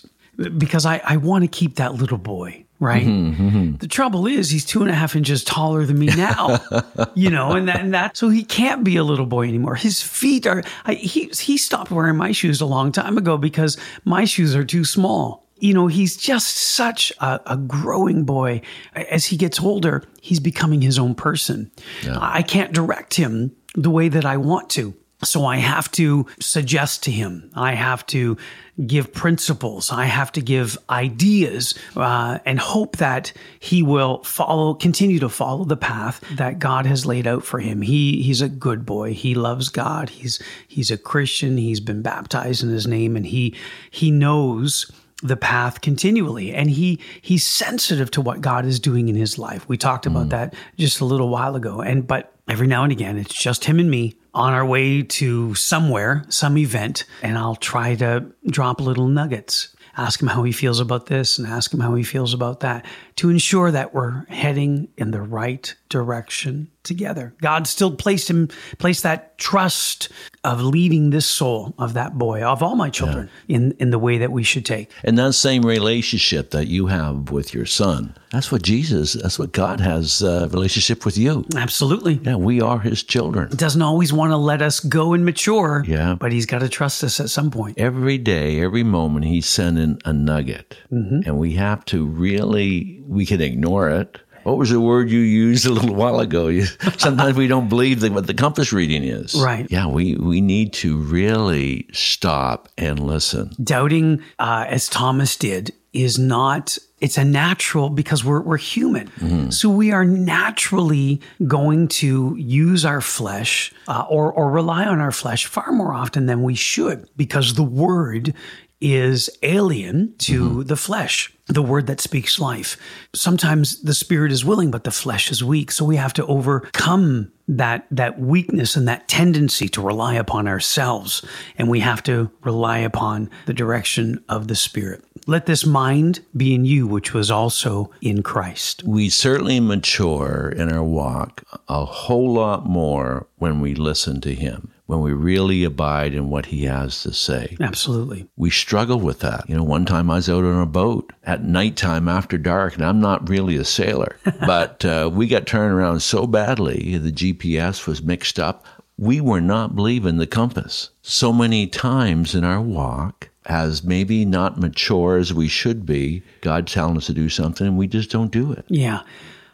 Because 0.56 0.86
I, 0.86 1.02
I 1.04 1.18
want 1.18 1.44
to 1.44 1.48
keep 1.48 1.76
that 1.76 1.94
little 1.94 2.16
boy, 2.16 2.64
right? 2.78 3.06
Mm-hmm, 3.06 3.48
mm-hmm. 3.48 3.76
The 3.76 3.86
trouble 3.86 4.26
is 4.26 4.48
he's 4.48 4.64
two 4.64 4.80
and 4.80 4.90
a 4.90 4.94
half 4.94 5.14
inches 5.14 5.44
taller 5.44 5.84
than 5.84 5.98
me 5.98 6.06
now, 6.06 6.58
you 7.14 7.28
know, 7.28 7.52
and 7.52 7.68
that, 7.68 7.80
and 7.80 7.92
that, 7.92 8.16
so 8.16 8.30
he 8.30 8.42
can't 8.42 8.82
be 8.82 8.96
a 8.96 9.04
little 9.04 9.26
boy 9.26 9.46
anymore. 9.46 9.74
His 9.74 10.00
feet 10.00 10.46
are, 10.46 10.62
I, 10.86 10.94
he, 10.94 11.26
he 11.26 11.58
stopped 11.58 11.90
wearing 11.90 12.16
my 12.16 12.32
shoes 12.32 12.62
a 12.62 12.66
long 12.66 12.90
time 12.90 13.18
ago 13.18 13.36
because 13.36 13.76
my 14.06 14.24
shoes 14.24 14.56
are 14.56 14.64
too 14.64 14.86
small 14.86 15.46
you 15.60 15.74
know, 15.74 15.86
he's 15.86 16.16
just 16.16 16.56
such 16.56 17.12
a, 17.20 17.40
a, 17.46 17.56
growing 17.56 18.24
boy. 18.24 18.62
As 18.94 19.26
he 19.26 19.36
gets 19.36 19.60
older, 19.60 20.02
he's 20.20 20.40
becoming 20.40 20.80
his 20.80 20.98
own 20.98 21.14
person. 21.14 21.70
Yeah. 22.02 22.18
I 22.20 22.42
can't 22.42 22.72
direct 22.72 23.14
him 23.14 23.54
the 23.74 23.90
way 23.90 24.08
that 24.08 24.24
I 24.24 24.36
want 24.36 24.70
to. 24.70 24.94
So 25.22 25.44
I 25.44 25.56
have 25.58 25.90
to 25.92 26.26
suggest 26.40 27.02
to 27.02 27.10
him. 27.10 27.50
I 27.54 27.74
have 27.74 28.06
to 28.06 28.38
give 28.86 29.12
principles. 29.12 29.92
I 29.92 30.06
have 30.06 30.32
to 30.32 30.40
give 30.40 30.78
ideas 30.88 31.74
uh, 31.94 32.38
and 32.46 32.58
hope 32.58 32.96
that 32.96 33.32
he 33.58 33.82
will 33.82 34.22
follow, 34.24 34.72
continue 34.72 35.18
to 35.20 35.28
follow 35.28 35.64
the 35.64 35.76
path 35.76 36.24
that 36.36 36.58
God 36.58 36.86
has 36.86 37.04
laid 37.04 37.26
out 37.26 37.44
for 37.44 37.58
him. 37.58 37.82
He 37.82 38.22
he's 38.22 38.40
a 38.40 38.48
good 38.48 38.86
boy. 38.86 39.12
He 39.12 39.34
loves 39.34 39.68
God. 39.68 40.08
He's 40.08 40.40
he's 40.66 40.90
a 40.90 40.96
Christian. 40.96 41.58
He's 41.58 41.80
been 41.80 42.00
baptized 42.00 42.62
in 42.62 42.70
His 42.70 42.86
name, 42.86 43.14
and 43.14 43.26
he 43.26 43.54
he 43.90 44.10
knows 44.10 44.90
the 45.22 45.36
path 45.36 45.80
continually 45.80 46.52
and 46.52 46.70
he 46.70 46.98
he's 47.20 47.46
sensitive 47.46 48.10
to 48.12 48.20
what 48.20 48.40
God 48.40 48.64
is 48.64 48.80
doing 48.80 49.08
in 49.08 49.16
his 49.16 49.38
life. 49.38 49.68
We 49.68 49.76
talked 49.76 50.06
about 50.06 50.26
mm. 50.26 50.30
that 50.30 50.54
just 50.78 51.00
a 51.00 51.04
little 51.04 51.28
while 51.28 51.56
ago 51.56 51.80
and 51.80 52.06
but 52.06 52.34
every 52.48 52.66
now 52.66 52.82
and 52.84 52.92
again 52.92 53.18
it's 53.18 53.34
just 53.34 53.64
him 53.64 53.78
and 53.78 53.90
me 53.90 54.14
on 54.32 54.52
our 54.52 54.64
way 54.64 55.02
to 55.02 55.54
somewhere, 55.54 56.24
some 56.28 56.56
event 56.56 57.04
and 57.22 57.36
I'll 57.36 57.56
try 57.56 57.94
to 57.96 58.26
drop 58.46 58.80
little 58.80 59.08
nuggets. 59.08 59.74
Ask 59.96 60.22
him 60.22 60.28
how 60.28 60.44
he 60.44 60.52
feels 60.52 60.80
about 60.80 61.06
this 61.06 61.36
and 61.36 61.46
ask 61.46 61.74
him 61.74 61.80
how 61.80 61.94
he 61.94 62.02
feels 62.02 62.32
about 62.32 62.60
that 62.60 62.86
to 63.16 63.28
ensure 63.28 63.70
that 63.70 63.92
we're 63.92 64.24
heading 64.26 64.88
in 64.96 65.10
the 65.10 65.20
right 65.20 65.74
direction 65.88 66.70
together. 66.82 67.34
God 67.40 67.66
still 67.66 67.94
placed 67.94 68.30
him 68.30 68.48
placed 68.78 69.02
that 69.02 69.38
trust 69.38 70.08
of 70.44 70.62
leading 70.62 71.10
this 71.10 71.26
soul 71.26 71.74
of 71.78 71.94
that 71.94 72.16
boy, 72.16 72.42
of 72.42 72.62
all 72.62 72.76
my 72.76 72.88
children, 72.88 73.28
yeah. 73.46 73.56
in, 73.56 73.72
in 73.72 73.90
the 73.90 73.98
way 73.98 74.18
that 74.18 74.32
we 74.32 74.42
should 74.42 74.64
take. 74.64 74.90
And 75.04 75.18
that 75.18 75.34
same 75.34 75.62
relationship 75.62 76.50
that 76.50 76.66
you 76.66 76.86
have 76.86 77.30
with 77.30 77.52
your 77.52 77.66
son, 77.66 78.14
that's 78.30 78.50
what 78.50 78.62
Jesus, 78.62 79.14
that's 79.14 79.38
what 79.38 79.52
God 79.52 79.80
has 79.80 80.22
a 80.22 80.48
relationship 80.48 81.04
with 81.04 81.18
you. 81.18 81.44
Absolutely. 81.56 82.20
Yeah, 82.22 82.36
we 82.36 82.60
are 82.60 82.78
his 82.78 83.02
children. 83.02 83.50
He 83.50 83.56
doesn't 83.56 83.82
always 83.82 84.12
want 84.12 84.30
to 84.30 84.36
let 84.36 84.62
us 84.62 84.80
go 84.80 85.12
and 85.12 85.24
mature. 85.24 85.84
Yeah. 85.86 86.14
But 86.14 86.32
he's 86.32 86.46
got 86.46 86.60
to 86.60 86.68
trust 86.68 87.04
us 87.04 87.20
at 87.20 87.28
some 87.28 87.50
point. 87.50 87.78
Every 87.78 88.18
day, 88.18 88.60
every 88.60 88.84
moment, 88.84 89.26
he's 89.26 89.46
sending 89.46 90.00
a 90.04 90.12
nugget. 90.12 90.78
Mm-hmm. 90.90 91.20
And 91.26 91.38
we 91.38 91.52
have 91.54 91.84
to 91.86 92.06
really, 92.06 93.02
we 93.06 93.26
can 93.26 93.40
ignore 93.40 93.90
it 93.90 94.18
what 94.42 94.58
was 94.58 94.70
the 94.70 94.80
word 94.80 95.10
you 95.10 95.20
used 95.20 95.66
a 95.66 95.70
little 95.70 95.94
while 95.94 96.20
ago? 96.20 96.48
You, 96.48 96.64
sometimes 96.98 97.36
we 97.36 97.46
don't 97.46 97.68
believe 97.68 98.02
what 98.12 98.26
the 98.26 98.34
compass 98.34 98.72
reading 98.72 99.04
is. 99.04 99.34
Right. 99.34 99.66
Yeah, 99.70 99.86
we, 99.86 100.16
we 100.16 100.40
need 100.40 100.72
to 100.74 100.96
really 100.96 101.86
stop 101.92 102.68
and 102.78 102.98
listen. 102.98 103.52
Doubting, 103.62 104.22
uh, 104.38 104.66
as 104.68 104.88
Thomas 104.88 105.36
did, 105.36 105.72
is 105.92 106.18
not 106.18 106.78
it's 107.00 107.16
a 107.16 107.24
natural 107.24 107.88
because 107.88 108.24
we're 108.24 108.40
we're 108.40 108.58
human. 108.58 109.08
Mm-hmm. 109.08 109.50
So 109.50 109.70
we 109.70 109.90
are 109.90 110.04
naturally 110.04 111.20
going 111.46 111.88
to 111.88 112.36
use 112.38 112.84
our 112.84 113.00
flesh 113.00 113.72
uh, 113.88 114.04
or 114.08 114.32
or 114.32 114.50
rely 114.50 114.84
on 114.84 115.00
our 115.00 115.10
flesh 115.10 115.46
far 115.46 115.72
more 115.72 115.94
often 115.94 116.26
than 116.26 116.42
we 116.42 116.54
should 116.54 117.08
because 117.16 117.54
the 117.54 117.62
word 117.62 118.34
is 118.80 119.28
alien 119.42 120.14
to 120.18 120.48
mm-hmm. 120.48 120.62
the 120.62 120.76
flesh, 120.76 121.32
the 121.46 121.62
word 121.62 121.86
that 121.86 122.00
speaks 122.00 122.38
life. 122.38 122.76
Sometimes 123.14 123.82
the 123.82 123.94
spirit 123.94 124.32
is 124.32 124.44
willing, 124.44 124.70
but 124.70 124.84
the 124.84 124.90
flesh 124.90 125.30
is 125.30 125.44
weak. 125.44 125.70
So 125.70 125.84
we 125.84 125.96
have 125.96 126.14
to 126.14 126.26
overcome 126.26 127.30
that, 127.48 127.86
that 127.90 128.18
weakness 128.18 128.76
and 128.76 128.86
that 128.88 129.08
tendency 129.08 129.68
to 129.70 129.82
rely 129.82 130.14
upon 130.14 130.46
ourselves. 130.46 131.24
And 131.58 131.68
we 131.68 131.80
have 131.80 132.02
to 132.04 132.30
rely 132.42 132.78
upon 132.78 133.28
the 133.46 133.54
direction 133.54 134.22
of 134.28 134.48
the 134.48 134.54
spirit. 134.54 135.04
Let 135.26 135.46
this 135.46 135.66
mind 135.66 136.20
be 136.36 136.54
in 136.54 136.64
you, 136.64 136.86
which 136.86 137.12
was 137.12 137.30
also 137.30 137.90
in 138.00 138.22
Christ. 138.22 138.84
We 138.84 139.10
certainly 139.10 139.60
mature 139.60 140.52
in 140.56 140.72
our 140.72 140.82
walk 140.82 141.44
a 141.68 141.84
whole 141.84 142.32
lot 142.32 142.66
more 142.66 143.26
when 143.36 143.60
we 143.60 143.74
listen 143.74 144.20
to 144.22 144.34
Him 144.34 144.72
when 144.90 145.00
we 145.00 145.12
really 145.12 145.62
abide 145.62 146.14
in 146.14 146.28
what 146.30 146.46
he 146.46 146.64
has 146.64 147.02
to 147.04 147.12
say. 147.12 147.56
Absolutely. 147.60 148.26
We 148.36 148.50
struggle 148.50 148.98
with 148.98 149.20
that. 149.20 149.48
You 149.48 149.56
know, 149.56 149.62
one 149.62 149.86
time 149.86 150.10
I 150.10 150.16
was 150.16 150.28
out 150.28 150.42
on 150.42 150.60
a 150.60 150.66
boat 150.66 151.12
at 151.22 151.44
nighttime 151.44 152.08
after 152.08 152.36
dark, 152.36 152.74
and 152.74 152.84
I'm 152.84 153.00
not 153.00 153.28
really 153.28 153.56
a 153.56 153.64
sailor, 153.64 154.16
but 154.40 154.84
uh, 154.84 155.08
we 155.12 155.28
got 155.28 155.46
turned 155.46 155.72
around 155.72 156.00
so 156.00 156.26
badly, 156.26 156.98
the 156.98 157.12
GPS 157.12 157.86
was 157.86 158.02
mixed 158.02 158.40
up. 158.40 158.66
We 158.98 159.20
were 159.20 159.40
not 159.40 159.76
believing 159.76 160.16
the 160.16 160.26
compass. 160.26 160.90
So 161.02 161.32
many 161.32 161.68
times 161.68 162.34
in 162.34 162.42
our 162.42 162.60
walk, 162.60 163.30
as 163.46 163.84
maybe 163.84 164.24
not 164.24 164.58
mature 164.58 165.18
as 165.18 165.32
we 165.32 165.46
should 165.46 165.86
be, 165.86 166.24
God 166.40 166.66
telling 166.66 166.96
us 166.96 167.06
to 167.06 167.14
do 167.14 167.28
something, 167.28 167.64
and 167.64 167.78
we 167.78 167.86
just 167.86 168.10
don't 168.10 168.32
do 168.32 168.50
it. 168.50 168.64
Yeah. 168.66 169.02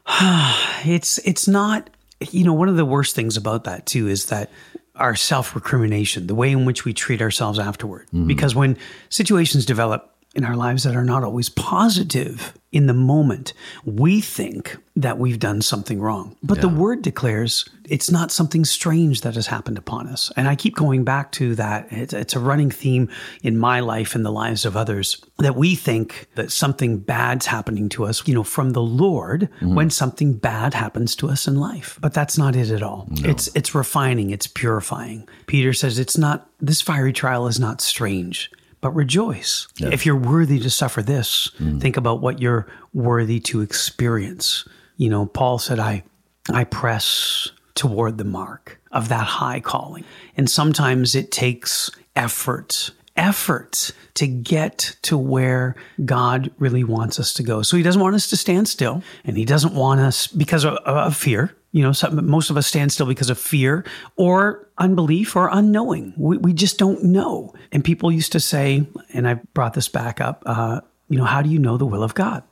it's 0.86 1.18
it's 1.18 1.46
not 1.46 1.90
you 2.30 2.42
know 2.42 2.54
one 2.54 2.70
of 2.70 2.76
the 2.76 2.84
worst 2.86 3.14
things 3.14 3.36
about 3.36 3.64
that 3.64 3.84
too 3.84 4.08
is 4.08 4.26
that 4.26 4.50
our 4.96 5.14
self-recrimination 5.14 6.26
the 6.26 6.34
way 6.34 6.50
in 6.50 6.64
which 6.64 6.84
we 6.84 6.92
treat 6.92 7.22
ourselves 7.22 7.58
afterward. 7.58 8.06
Because 8.26 8.54
when 8.54 8.76
situations 9.08 9.64
develop 9.66 10.15
in 10.36 10.44
our 10.44 10.54
lives 10.54 10.84
that 10.84 10.94
are 10.94 11.04
not 11.04 11.24
always 11.24 11.48
positive 11.48 12.52
in 12.70 12.86
the 12.86 12.94
moment. 12.94 13.54
We 13.84 14.20
think 14.20 14.76
that 14.94 15.18
we've 15.18 15.38
done 15.38 15.60
something 15.62 16.00
wrong 16.00 16.36
but 16.42 16.60
the 16.62 16.68
word 16.68 17.02
declares 17.02 17.68
it's 17.84 18.10
not 18.10 18.32
something 18.32 18.64
strange 18.64 19.20
that 19.20 19.34
has 19.34 19.46
happened 19.46 19.76
upon 19.78 20.06
us. 20.08 20.32
And 20.36 20.48
i 20.48 20.56
keep 20.56 20.74
going 20.74 21.04
back 21.04 21.32
to 21.32 21.54
that. 21.56 21.86
It's, 21.90 22.12
it's 22.12 22.34
a 22.34 22.40
running 22.40 22.70
theme 22.70 23.08
in 23.42 23.58
my 23.58 23.80
life 23.80 24.14
and 24.14 24.24
the 24.24 24.32
lives 24.32 24.64
of 24.64 24.76
others 24.76 25.22
that 25.38 25.54
we 25.54 25.74
think 25.74 26.28
that 26.34 26.50
something 26.50 26.98
bad's 26.98 27.46
happening 27.46 27.88
to 27.90 28.04
us 28.04 28.26
you 28.26 28.34
know 28.34 28.42
from 28.42 28.70
the 28.70 28.82
lord 28.82 29.48
mm-hmm. 29.56 29.74
when 29.74 29.90
something 29.90 30.32
bad 30.32 30.74
happens 30.74 31.14
to 31.16 31.28
us 31.28 31.46
in 31.46 31.56
life. 31.56 31.98
But 32.00 32.14
that's 32.14 32.38
not 32.38 32.56
it 32.56 32.70
at 32.70 32.82
all. 32.82 33.08
It's 33.16 33.48
it's 33.54 33.74
refining. 33.74 34.30
It's 34.30 34.46
purifying. 34.46 35.28
Peter 35.46 35.72
says 35.72 35.98
it's 35.98 36.18
not 36.18 36.48
this 36.60 36.80
fiery 36.80 37.12
trial 37.12 37.46
is 37.46 37.60
not 37.60 37.80
strange 37.80 38.50
but 38.80 38.90
rejoice. 38.90 39.68
If 39.92 40.06
you're 40.06 40.16
worthy 40.16 40.60
to 40.60 40.70
suffer 40.70 41.02
this, 41.02 41.50
mm-hmm. 41.58 41.78
think 41.78 41.96
about 41.96 42.20
what 42.20 42.40
you're 42.40 42.66
worthy 42.92 43.40
to 43.40 43.60
experience. 43.60 44.66
You 44.96 45.10
know, 45.10 45.26
Paul 45.26 45.58
said, 45.58 45.78
I, 45.78 46.04
I 46.52 46.64
press 46.64 47.50
toward 47.74 48.18
the 48.18 48.24
mark 48.24 48.80
of 48.90 49.08
that 49.08 49.26
high 49.26 49.60
calling. 49.60 50.04
And 50.36 50.50
sometimes 50.50 51.14
it 51.14 51.30
takes 51.30 51.90
effort, 52.16 52.90
effort 53.16 53.92
to 54.14 54.26
get 54.26 54.96
to 55.02 55.16
where 55.18 55.76
God 56.04 56.50
really 56.58 56.84
wants 56.84 57.20
us 57.20 57.34
to 57.34 57.42
go. 57.42 57.62
So 57.62 57.76
he 57.76 57.82
doesn't 57.82 58.00
want 58.00 58.14
us 58.14 58.28
to 58.30 58.36
stand 58.36 58.68
still 58.68 59.02
and 59.24 59.36
he 59.36 59.44
doesn't 59.44 59.74
want 59.74 60.00
us 60.00 60.26
because 60.26 60.64
of, 60.64 60.74
of 60.74 61.16
fear. 61.16 61.54
You 61.76 61.82
know, 61.82 61.92
some, 61.92 62.26
most 62.26 62.48
of 62.48 62.56
us 62.56 62.66
stand 62.66 62.90
still 62.90 63.04
because 63.04 63.28
of 63.28 63.38
fear 63.38 63.84
or 64.16 64.66
unbelief 64.78 65.36
or 65.36 65.50
unknowing. 65.52 66.14
We, 66.16 66.38
we 66.38 66.54
just 66.54 66.78
don't 66.78 67.04
know. 67.04 67.52
And 67.70 67.84
people 67.84 68.10
used 68.10 68.32
to 68.32 68.40
say, 68.40 68.86
and 69.12 69.28
I 69.28 69.34
brought 69.52 69.74
this 69.74 69.86
back 69.86 70.18
up, 70.18 70.42
uh, 70.46 70.80
you 71.10 71.18
know, 71.18 71.26
how 71.26 71.42
do 71.42 71.50
you 71.50 71.58
know 71.58 71.76
the 71.76 71.84
will 71.84 72.02
of 72.02 72.14
God? 72.14 72.44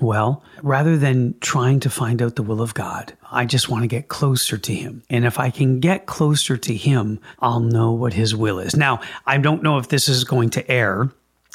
Well, 0.00 0.42
rather 0.64 0.96
than 0.96 1.36
trying 1.38 1.78
to 1.78 1.90
find 1.90 2.20
out 2.20 2.34
the 2.34 2.42
will 2.42 2.60
of 2.60 2.74
God, 2.74 3.16
I 3.30 3.46
just 3.46 3.68
want 3.68 3.84
to 3.84 3.86
get 3.86 4.08
closer 4.08 4.58
to 4.58 4.74
Him. 4.74 5.04
And 5.08 5.24
if 5.24 5.38
I 5.38 5.50
can 5.50 5.78
get 5.78 6.06
closer 6.06 6.56
to 6.56 6.74
Him, 6.74 7.20
I'll 7.38 7.60
know 7.60 7.92
what 7.92 8.14
His 8.14 8.34
will 8.34 8.58
is. 8.58 8.74
Now, 8.74 9.00
I 9.26 9.38
don't 9.38 9.62
know 9.62 9.78
if 9.78 9.86
this 9.86 10.08
is 10.08 10.24
going 10.24 10.50
to 10.50 10.68
air 10.68 11.08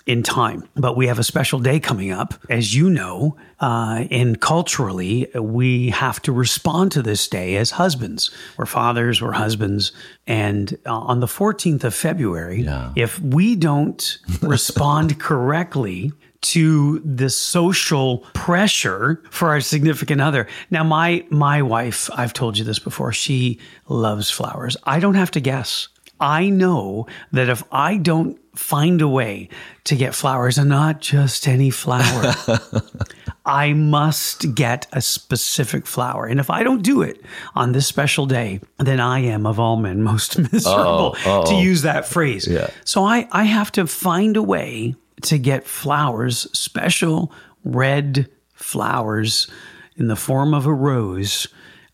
in 0.08 0.24
time. 0.24 0.68
But 0.76 0.96
we 0.98 1.06
have 1.08 1.20
a 1.20 1.24
special 1.24 1.60
day 1.60 1.80
coming 1.80 2.12
up, 2.12 2.34
as 2.50 2.74
you 2.74 2.90
know, 2.90 3.38
uh, 3.60 4.06
and 4.10 4.40
culturally, 4.40 5.28
we 5.36 5.90
have 5.90 6.22
to 6.24 6.32
respond 6.32 6.92
to 6.94 7.02
this 7.02 7.28
day 7.28 7.58
as 7.58 7.72
husbands. 7.72 8.32
We're 8.58 8.66
fathers, 8.66 9.22
we're 9.22 9.34
husbands. 9.34 9.92
And 10.26 10.78
uh, 10.86 10.94
on 10.98 11.20
the 11.20 11.28
14th 11.28 11.84
of 11.84 11.94
February, 11.94 12.62
Yeah. 12.62 12.92
if 12.96 13.20
we 13.20 13.56
don't 13.56 14.18
respond 14.42 15.20
correctly, 15.20 16.12
to 16.40 17.00
the 17.00 17.32
social 17.32 18.20
pressure 18.36 19.24
for 19.32 19.50
our 19.50 19.60
significant 19.60 20.22
other. 20.22 20.48
Now 20.70 20.84
my 20.84 21.26
my 21.32 21.64
wife, 21.64 22.12
I've 22.16 22.32
told 22.32 22.60
you 22.60 22.64
this 22.64 22.78
before, 22.78 23.12
she 23.12 23.60
loves 23.90 24.30
flowers. 24.30 24.78
I 24.84 25.00
don't 25.00 25.16
have 25.16 25.32
to 25.32 25.40
guess. 25.40 25.88
I 26.20 26.50
know 26.50 27.08
that 27.32 27.50
if 27.50 27.64
I 27.72 27.98
don't 27.98 28.40
find 28.58 29.02
a 29.02 29.08
way 29.08 29.50
to 29.84 29.96
get 29.96 30.16
flowers 30.16 30.58
and 30.58 30.70
not 30.70 31.00
just 31.00 31.48
any 31.48 31.70
flower, 31.70 32.34
I 33.46 33.74
must 33.74 34.56
get 34.56 34.88
a 34.92 35.02
specific 35.02 35.86
flower. 35.88 36.26
And 36.26 36.40
if 36.40 36.50
I 36.50 36.64
don't 36.64 36.82
do 36.82 37.02
it 37.02 37.24
on 37.56 37.72
this 37.72 37.88
special 37.88 38.26
day, 38.26 38.60
then 38.78 39.00
I 39.00 39.20
am 39.20 39.46
of 39.46 39.60
all 39.60 39.78
men 39.78 40.04
most 40.04 40.38
miserable 40.52 41.16
oh, 41.26 41.46
to 41.46 41.54
oh. 41.54 41.62
use 41.62 41.84
that 41.84 42.06
phrase. 42.06 42.48
Yeah. 42.48 42.70
So 42.84 43.04
I, 43.04 43.28
I 43.32 43.44
have 43.44 43.72
to 43.74 43.88
find 43.88 44.36
a 44.36 44.44
way 44.44 44.96
to 45.24 45.38
get 45.38 45.66
flowers, 45.66 46.48
special 46.58 47.32
red 47.64 48.30
flowers 48.54 49.50
in 49.96 50.08
the 50.08 50.16
form 50.16 50.54
of 50.54 50.66
a 50.66 50.74
rose. 50.74 51.48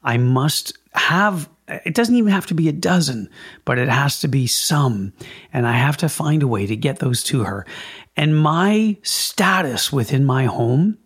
I 0.03 0.17
must 0.17 0.77
have 0.93 1.49
it 1.67 1.93
doesn't 1.93 2.15
even 2.15 2.31
have 2.31 2.45
to 2.47 2.53
be 2.53 2.67
a 2.67 2.73
dozen, 2.73 3.29
but 3.65 3.77
it 3.77 3.87
has 3.89 4.19
to 4.21 4.27
be 4.27 4.47
some. 4.47 5.13
And 5.51 5.65
I 5.65 5.73
have 5.73 5.97
to 5.97 6.09
find 6.09 6.43
a 6.43 6.47
way 6.47 6.65
to 6.67 6.75
get 6.75 6.99
those 6.99 7.23
to 7.23 7.43
her. 7.43 7.65
And 8.15 8.37
my 8.37 8.97
status 9.03 9.91
within 9.91 10.25
my 10.25 10.45
home, 10.45 10.97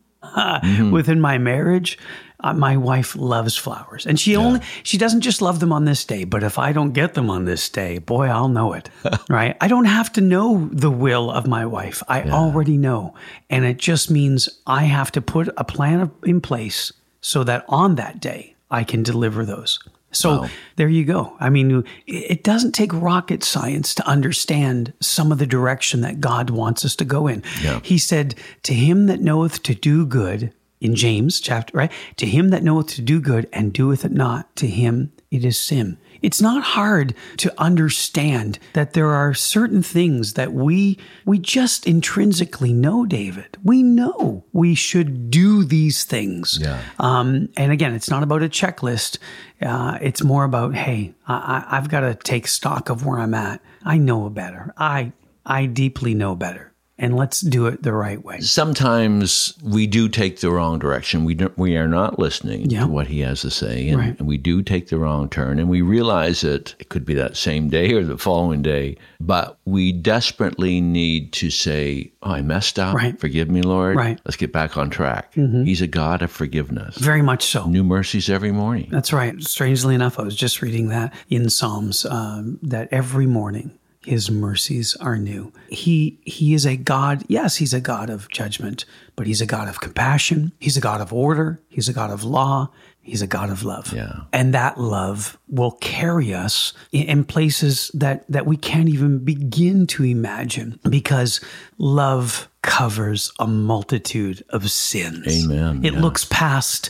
within 0.91 1.21
my 1.21 1.37
marriage, 1.37 1.97
uh, 2.39 2.53
my 2.53 2.77
wife 2.77 3.15
loves 3.15 3.55
flowers. 3.55 4.05
And 4.05 4.19
she 4.19 4.35
only, 4.35 4.61
she 4.83 4.97
doesn't 4.97 5.21
just 5.21 5.41
love 5.41 5.59
them 5.59 5.73
on 5.73 5.85
this 5.85 6.05
day, 6.05 6.23
but 6.23 6.43
if 6.43 6.59
I 6.59 6.71
don't 6.71 6.91
get 6.91 7.13
them 7.13 7.29
on 7.29 7.45
this 7.45 7.67
day, 7.69 7.97
boy, 7.97 8.27
I'll 8.27 8.49
know 8.49 8.73
it. 8.73 8.89
right? 9.29 9.57
I 9.59 9.67
don't 9.67 9.85
have 9.85 10.11
to 10.13 10.21
know 10.21 10.69
the 10.71 10.91
will 10.91 11.31
of 11.31 11.47
my 11.47 11.65
wife. 11.65 12.03
I 12.07 12.23
already 12.23 12.77
know. 12.77 13.15
And 13.49 13.65
it 13.65 13.77
just 13.77 14.11
means 14.11 14.49
I 14.67 14.83
have 14.83 15.11
to 15.13 15.21
put 15.21 15.49
a 15.57 15.63
plan 15.63 16.11
in 16.23 16.41
place 16.41 16.91
so 17.21 17.43
that 17.43 17.65
on 17.69 17.95
that 17.95 18.19
day 18.19 18.55
I 18.69 18.83
can 18.83 19.01
deliver 19.01 19.45
those. 19.45 19.79
So 20.17 20.47
there 20.75 20.89
you 20.89 21.05
go. 21.05 21.36
I 21.39 21.50
mean, 21.50 21.83
it 22.05 22.43
doesn't 22.43 22.74
take 22.74 22.93
rocket 22.93 23.43
science 23.43 23.93
to 23.95 24.07
understand 24.07 24.93
some 25.00 25.31
of 25.31 25.38
the 25.38 25.47
direction 25.47 26.01
that 26.01 26.19
God 26.19 26.50
wants 26.50 26.83
us 26.86 26.95
to 26.97 27.05
go 27.05 27.27
in. 27.27 27.43
Yeah. 27.62 27.79
He 27.83 27.97
said, 27.97 28.36
To 28.63 28.74
him 28.74 29.07
that 29.07 29.21
knoweth 29.21 29.63
to 29.63 29.75
do 29.75 30.05
good, 30.05 30.53
in 30.79 30.95
James 30.95 31.39
chapter, 31.39 31.75
right? 31.75 31.91
To 32.17 32.25
him 32.25 32.50
that 32.50 32.63
knoweth 32.63 32.88
to 32.95 33.01
do 33.01 33.19
good 33.19 33.50
and 33.51 33.74
doeth 33.74 34.05
it 34.05 34.12
not, 34.12 34.55
to 34.57 34.67
him 34.67 35.12
it 35.31 35.43
is 35.43 35.59
sin. 35.59 35.97
It's 36.21 36.41
not 36.41 36.63
hard 36.63 37.13
to 37.38 37.53
understand 37.57 38.59
that 38.74 38.93
there 38.93 39.09
are 39.09 39.33
certain 39.33 39.83
things 39.83 40.33
that 40.33 40.53
we 40.53 40.97
we 41.25 41.39
just 41.39 41.88
intrinsically 41.88 42.74
know, 42.74 43.05
David. 43.05 43.57
We 43.63 43.83
know 43.83 44.45
we 44.53 44.75
should 44.75 45.29
do 45.29 45.63
these 45.63 46.03
things. 46.03 46.59
Yeah. 46.62 46.81
Um, 47.00 47.50
and 47.57 47.71
again, 47.71 47.93
it's 47.93 48.09
not 48.09 48.24
about 48.24 48.43
a 48.43 48.50
checklist. 48.50 49.17
Uh, 49.62 49.97
it's 50.01 50.24
more 50.24 50.43
about, 50.43 50.75
hey, 50.75 51.13
I, 51.27 51.65
I, 51.69 51.77
I've 51.77 51.89
got 51.89 52.01
to 52.01 52.15
take 52.15 52.47
stock 52.47 52.89
of 52.89 53.05
where 53.05 53.19
I'm 53.19 53.33
at. 53.33 53.62
I 53.83 53.97
know 53.97 54.29
better. 54.29 54.74
I 54.77 55.13
I 55.45 55.65
deeply 55.65 56.13
know 56.13 56.36
better, 56.36 56.74
and 56.99 57.15
let's 57.15 57.41
do 57.41 57.67
it 57.67 57.83
the 57.83 57.93
right 57.93 58.23
way. 58.23 58.39
Sometimes 58.41 59.53
we 59.63 59.87
do 59.87 60.09
take 60.09 60.39
the 60.39 60.49
wrong 60.51 60.79
direction. 60.79 61.25
We 61.25 61.33
don't, 61.35 61.57
we 61.57 61.77
are 61.77 61.87
not 61.87 62.17
listening 62.19 62.69
Yeah. 62.69 62.81
to 62.81 62.87
what 62.87 63.07
he 63.07 63.19
has 63.21 63.41
to 63.41 63.49
say, 63.51 63.89
and, 63.89 63.99
Right. 63.99 64.19
and 64.19 64.27
we 64.27 64.37
do 64.37 64.61
take 64.61 64.89
the 64.89 64.97
wrong 64.97 65.29
turn. 65.29 65.59
And 65.59 65.69
we 65.69 65.81
realize 65.81 66.43
it. 66.43 66.75
It 66.79 66.89
could 66.89 67.05
be 67.05 67.13
that 67.15 67.37
same 67.37 67.69
day 67.69 67.93
or 67.93 68.03
the 68.03 68.17
following 68.17 68.61
day, 68.61 68.97
but 69.19 69.57
we 69.65 69.91
desperately 69.91 70.81
need 70.81 71.33
to 71.33 71.49
say, 71.49 72.11
"Oh, 72.23 72.31
I 72.31 72.41
messed 72.41 72.77
up. 72.79 72.95
Right. 72.95 73.19
Forgive 73.19 73.49
me, 73.49 73.61
Lord. 73.61 73.95
Right. 73.95 74.15
Mm-hmm. 74.17 74.21
Let's 74.25 74.37
get 74.37 74.51
back 74.53 74.77
on 74.77 74.89
track." 74.89 75.33
He's 75.33 75.81
a 75.81 75.87
God 75.87 76.21
of 76.21 76.31
forgiveness. 76.31 76.97
Very 76.97 77.21
much 77.21 77.43
so. 77.45 77.67
New 77.67 77.83
mercies 77.83 78.29
every 78.29 78.51
morning. 78.51 78.87
That's 78.91 79.13
right. 79.13 79.41
Strangely 79.43 79.95
enough, 79.95 80.19
I 80.19 80.23
was 80.23 80.35
just 80.35 80.61
reading 80.61 80.89
that 80.89 81.13
in 81.29 81.49
Psalms 81.49 82.05
um, 82.05 82.59
that 82.63 82.87
every 82.91 83.25
morning 83.27 83.71
his 84.07 84.31
mercies 84.31 84.95
are 85.01 85.17
new. 85.17 85.51
He 85.69 86.19
he 86.23 86.53
is 86.53 86.65
a 86.65 86.77
God. 86.77 87.23
Yes, 87.27 87.57
he's 87.57 87.73
a 87.73 87.81
God 87.81 88.09
of 88.09 88.29
judgment, 88.29 88.85
but 89.17 89.27
he's 89.27 89.41
a 89.41 89.45
God 89.45 89.67
of 89.67 89.81
compassion. 89.81 90.53
He's 90.59 90.77
a 90.77 90.81
God 90.81 91.01
of 91.01 91.11
order. 91.11 91.59
He's 91.67 91.89
a 91.89 91.93
God 91.93 92.09
of 92.11 92.23
law. 92.23 92.69
He's 93.01 93.21
a 93.21 93.27
God 93.27 93.49
of 93.49 93.63
love. 93.63 93.93
Yeah. 93.93 94.21
And 94.33 94.53
that 94.53 94.77
love 94.79 95.37
will 95.47 95.71
carry 95.71 96.33
us 96.33 96.73
in, 96.91 97.23
places 97.25 97.91
that 97.93 98.25
that 98.31 98.45
we 98.45 98.57
can't 98.57 98.89
even 98.89 99.19
begin 99.23 99.87
to 99.87 100.03
imagine 100.03 100.79
because 100.89 101.39
love 101.77 102.49
covers 102.61 103.31
a 103.39 103.47
multitude 103.47 104.43
of 104.49 104.69
sins. 104.69 105.45
Amen. 105.45 105.85
It 105.85 105.93
Yeah. 105.93 106.01
looks 106.01 106.25
past 106.29 106.89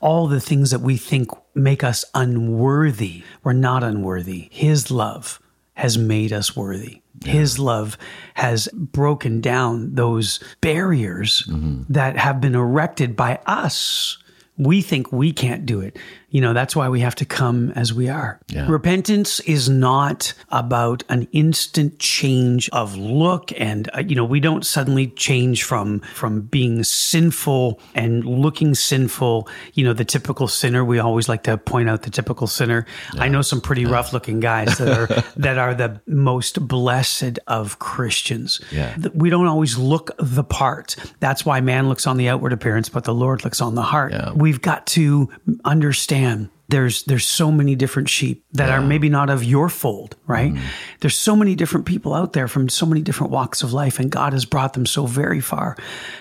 all 0.00 0.26
the 0.28 0.40
things 0.40 0.70
that 0.70 0.80
we 0.80 0.96
think 0.96 1.28
make 1.54 1.82
us 1.84 2.04
unworthy. 2.14 3.22
We're 3.42 3.52
not 3.52 3.82
unworthy. 3.84 4.48
His 4.50 4.90
love 4.90 5.38
has 5.78 5.96
made 5.96 6.32
us 6.32 6.56
worthy. 6.56 7.00
His 7.24 7.56
love 7.60 7.96
has 8.34 8.68
broken 8.72 9.40
down 9.40 9.94
those 9.94 10.40
barriers 10.60 11.44
mm-hmm. 11.48 11.82
that 11.88 12.16
have 12.16 12.40
been 12.40 12.56
erected 12.56 13.14
by 13.14 13.38
us. 13.46 14.18
We 14.56 14.82
think 14.82 15.12
we 15.12 15.32
can't 15.32 15.64
do 15.64 15.80
it. 15.80 15.96
You 16.30 16.42
know, 16.42 16.52
that's 16.52 16.76
why 16.76 16.88
we 16.90 17.00
have 17.00 17.14
to 17.16 17.24
come 17.24 17.70
as 17.70 17.94
we 17.94 18.08
are. 18.08 18.38
Yeah. 18.48 18.66
Repentance 18.68 19.40
is 19.40 19.68
not 19.68 20.34
about 20.50 21.02
an 21.08 21.26
instant 21.32 21.98
change 21.98 22.68
of 22.70 22.96
look 22.96 23.50
and 23.58 23.88
uh, 23.94 24.00
you 24.00 24.14
know, 24.14 24.26
we 24.26 24.38
don't 24.38 24.66
suddenly 24.66 25.06
change 25.08 25.62
from 25.62 26.00
from 26.00 26.42
being 26.42 26.84
sinful 26.84 27.80
and 27.94 28.24
looking 28.24 28.74
sinful, 28.74 29.48
you 29.72 29.84
know, 29.84 29.94
the 29.94 30.04
typical 30.04 30.48
sinner. 30.48 30.84
We 30.84 30.98
always 30.98 31.30
like 31.30 31.44
to 31.44 31.56
point 31.56 31.88
out 31.88 32.02
the 32.02 32.10
typical 32.10 32.46
sinner. 32.46 32.84
I 33.14 33.28
know 33.28 33.40
some 33.40 33.62
pretty 33.62 33.86
rough 33.86 34.12
looking 34.12 34.40
guys 34.40 34.76
that 34.76 34.88
are 34.88 35.24
that 35.36 35.56
are 35.56 35.74
the 35.74 36.00
most 36.06 36.66
blessed 36.68 37.38
of 37.46 37.78
Christians. 37.78 38.60
Yeah. 38.70 38.96
We 39.14 39.30
don't 39.30 39.46
always 39.46 39.78
look 39.78 40.10
the 40.18 40.44
part. 40.44 40.96
That's 41.20 41.46
why 41.46 41.60
man 41.60 41.88
looks 41.88 42.06
on 42.06 42.18
the 42.18 42.28
outward 42.28 42.52
appearance, 42.52 42.90
but 42.90 43.04
the 43.04 43.14
Lord 43.14 43.44
looks 43.44 43.62
on 43.62 43.74
the 43.74 43.82
heart. 43.82 44.12
Yeah. 44.12 44.32
We've 44.32 44.60
got 44.60 44.86
to 44.88 45.30
understand 45.64 46.17
understand 46.24 46.57
there's 46.68 47.04
there's 47.04 47.26
so 47.26 47.50
many 47.50 47.74
different 47.74 48.10
sheep 48.10 48.44
that 48.52 48.68
are 48.68 48.82
maybe 48.82 49.08
not 49.08 49.30
of 49.30 49.42
your 49.42 49.70
fold, 49.70 50.16
right? 50.26 50.52
Mm-hmm. 50.52 50.66
There's 51.00 51.16
so 51.16 51.34
many 51.34 51.54
different 51.54 51.86
people 51.86 52.12
out 52.12 52.34
there 52.34 52.46
from 52.46 52.68
so 52.68 52.84
many 52.84 53.00
different 53.00 53.32
walks 53.32 53.62
of 53.62 53.72
life, 53.72 53.98
and 53.98 54.10
God 54.10 54.34
has 54.34 54.44
brought 54.44 54.74
them 54.74 54.84
so 54.84 55.06
very 55.06 55.40
far. 55.40 55.76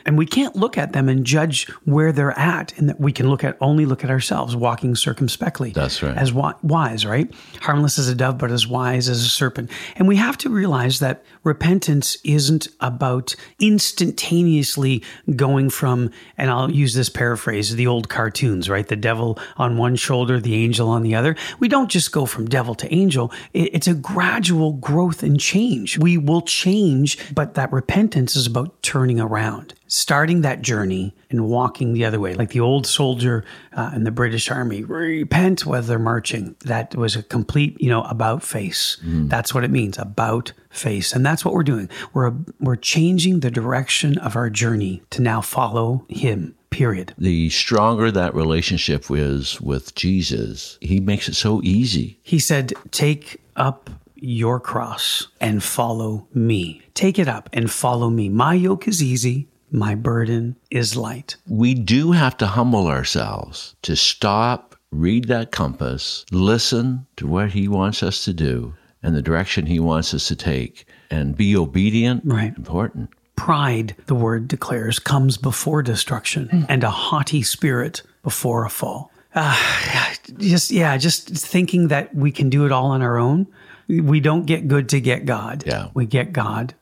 And 0.05 0.17
we 0.17 0.25
can't 0.25 0.55
look 0.55 0.77
at 0.77 0.93
them 0.93 1.09
and 1.09 1.25
judge 1.25 1.67
where 1.83 2.13
they're 2.13 2.37
at, 2.39 2.77
and 2.77 2.87
that 2.87 2.97
we 2.97 3.11
can 3.11 3.29
look 3.29 3.43
at 3.43 3.57
only 3.59 3.85
look 3.85 4.05
at 4.05 4.09
ourselves, 4.09 4.55
walking 4.55 4.95
circumspectly. 4.95 5.71
That's 5.71 6.01
right. 6.01 6.15
As 6.15 6.31
wise, 6.31 7.05
right? 7.05 7.29
Harmless 7.61 7.99
as 7.99 8.07
a 8.07 8.15
dove, 8.15 8.37
but 8.37 8.49
as 8.49 8.65
wise 8.65 9.09
as 9.09 9.25
a 9.25 9.29
serpent. 9.29 9.69
And 9.97 10.07
we 10.07 10.15
have 10.15 10.37
to 10.39 10.49
realize 10.49 10.99
that 10.99 11.25
repentance 11.43 12.15
isn't 12.23 12.69
about 12.79 13.35
instantaneously 13.59 15.03
going 15.35 15.69
from, 15.69 16.09
and 16.37 16.49
I'll 16.49 16.71
use 16.71 16.93
this 16.93 17.09
paraphrase, 17.09 17.75
the 17.75 17.87
old 17.87 18.07
cartoons, 18.07 18.69
right? 18.69 18.87
The 18.87 18.95
devil 18.95 19.37
on 19.57 19.75
one 19.75 19.97
shoulder, 19.97 20.36
the 20.39 20.55
angel 20.55 20.89
on 20.89 21.03
the 21.03 21.15
other. 21.15 21.35
We 21.59 21.67
don't 21.67 21.89
just 21.89 22.11
go 22.11 22.25
from 22.25 22.47
devil 22.47 22.75
to 22.75 22.93
angel. 22.93 23.31
It's 23.53 23.87
a 23.87 23.93
gradual 23.93 24.73
growth 24.73 25.23
and 25.23 25.39
change. 25.39 25.97
We 25.97 26.17
will 26.17 26.41
change, 26.41 27.33
but 27.33 27.53
that 27.55 27.71
repentance 27.71 28.35
is 28.35 28.47
about 28.47 28.81
turning 28.83 29.19
around, 29.19 29.73
starting 29.87 30.41
that 30.41 30.61
journey 30.61 31.15
and 31.29 31.47
walking 31.47 31.93
the 31.93 32.05
other 32.05 32.19
way. 32.19 32.33
Like 32.33 32.51
the 32.51 32.59
old 32.59 32.87
soldier 32.87 33.43
uh, 33.73 33.91
in 33.95 34.03
the 34.03 34.11
British 34.11 34.49
Army, 34.49 34.83
repent 34.83 35.65
while 35.65 35.81
they're 35.81 35.99
marching. 35.99 36.55
That 36.65 36.95
was 36.95 37.15
a 37.15 37.23
complete, 37.23 37.79
you 37.81 37.89
know, 37.89 38.03
about 38.03 38.43
face. 38.43 38.97
That's 39.27 39.53
what 39.53 39.63
it 39.63 39.71
means, 39.71 39.97
about 39.97 40.53
face. 40.69 41.13
And 41.13 41.25
that's 41.25 41.43
what 41.43 41.53
we're 41.53 41.63
doing. 41.63 41.89
We're, 42.13 42.33
we're 42.59 42.75
changing 42.75 43.39
the 43.39 43.51
direction 43.51 44.17
of 44.19 44.35
our 44.35 44.49
journey 44.49 45.01
to 45.11 45.21
now 45.21 45.41
follow 45.41 46.05
him, 46.09 46.55
period. 46.77 47.11
The 47.17 47.49
stronger 47.49 48.11
that 48.11 48.35
relationship 48.35 49.09
is 49.09 49.59
with 49.59 49.95
Jesus, 49.95 50.77
he 50.79 50.99
makes 50.99 51.27
it 51.27 51.33
so 51.33 51.59
easy. 51.63 52.19
He 52.21 52.37
said, 52.37 52.71
Take 52.91 53.41
up 53.55 53.89
your 54.13 54.59
cross 54.59 55.27
and 55.41 55.63
follow 55.63 56.27
me. 56.35 56.83
Take 56.93 57.17
it 57.17 57.27
up 57.27 57.49
and 57.51 57.71
follow 57.71 58.11
me. 58.11 58.29
My 58.29 58.53
yoke 58.53 58.87
is 58.87 59.01
easy, 59.01 59.47
my 59.71 59.95
burden 59.95 60.55
is 60.69 60.95
light. 60.95 61.35
We 61.47 61.73
do 61.73 62.11
have 62.11 62.37
to 62.37 62.45
humble 62.45 62.85
ourselves 62.85 63.75
to 63.81 63.95
stop, 63.95 64.75
read 64.91 65.25
that 65.29 65.51
compass, 65.51 66.25
listen 66.31 67.07
to 67.15 67.25
what 67.25 67.49
he 67.49 67.67
wants 67.67 68.03
us 68.03 68.23
to 68.25 68.33
do 68.33 68.75
and 69.01 69.15
the 69.15 69.21
direction 69.21 69.65
he 69.65 69.79
wants 69.79 70.13
us 70.13 70.27
to 70.27 70.35
take, 70.35 70.85
and 71.09 71.37
be 71.37 71.55
obedient. 71.55 72.21
Right. 72.25 72.55
Important. 72.57 73.09
Pride, 73.37 73.95
the 74.07 74.15
word 74.15 74.49
declares, 74.49 74.99
comes 74.99 75.37
before 75.37 75.81
destruction, 75.81 76.65
and 76.67 76.83
a 76.83 76.89
haughty 76.89 77.41
spirit 77.43 78.01
before 78.23 78.65
a 78.65 78.69
fall. 78.69 79.11
Ah, 79.35 80.13
just 80.37 80.71
yeah, 80.71 80.97
just 80.97 81.29
thinking 81.29 81.87
that 81.87 82.13
we 82.13 82.31
can 82.31 82.49
do 82.49 82.65
it 82.65 82.71
all 82.73 82.87
on 82.87 83.01
our 83.01 83.17
own. 83.17 83.47
We 83.87 84.19
don't 84.19 84.45
get 84.45 84.67
good 84.67 84.89
to 84.89 84.99
get 84.99 85.25
God. 85.25 85.63
Yeah. 85.65 85.89
we 85.93 86.05
get 86.05 86.33
God 86.33 86.73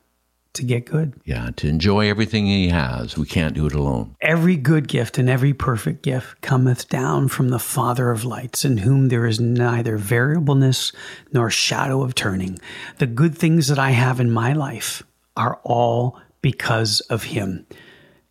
to 0.54 0.64
get 0.64 0.86
good. 0.86 1.12
Yeah, 1.24 1.50
to 1.56 1.68
enjoy 1.68 2.08
everything 2.08 2.46
he 2.46 2.68
has, 2.68 3.16
we 3.16 3.26
can't 3.26 3.54
do 3.54 3.66
it 3.66 3.74
alone. 3.74 4.16
Every 4.20 4.56
good 4.56 4.88
gift 4.88 5.18
and 5.18 5.28
every 5.28 5.52
perfect 5.52 6.02
gift 6.02 6.40
cometh 6.40 6.88
down 6.88 7.28
from 7.28 7.50
the 7.50 7.58
Father 7.58 8.10
of 8.10 8.24
lights, 8.24 8.64
in 8.64 8.78
whom 8.78 9.08
there 9.08 9.26
is 9.26 9.38
neither 9.38 9.98
variableness 9.98 10.92
nor 11.32 11.50
shadow 11.50 12.02
of 12.02 12.14
turning. 12.14 12.58
The 12.98 13.06
good 13.06 13.36
things 13.36 13.68
that 13.68 13.78
I 13.78 13.90
have 13.90 14.18
in 14.18 14.30
my 14.32 14.52
life 14.52 15.02
are 15.36 15.60
all 15.62 16.18
because 16.46 17.00
of 17.10 17.24
Him. 17.24 17.66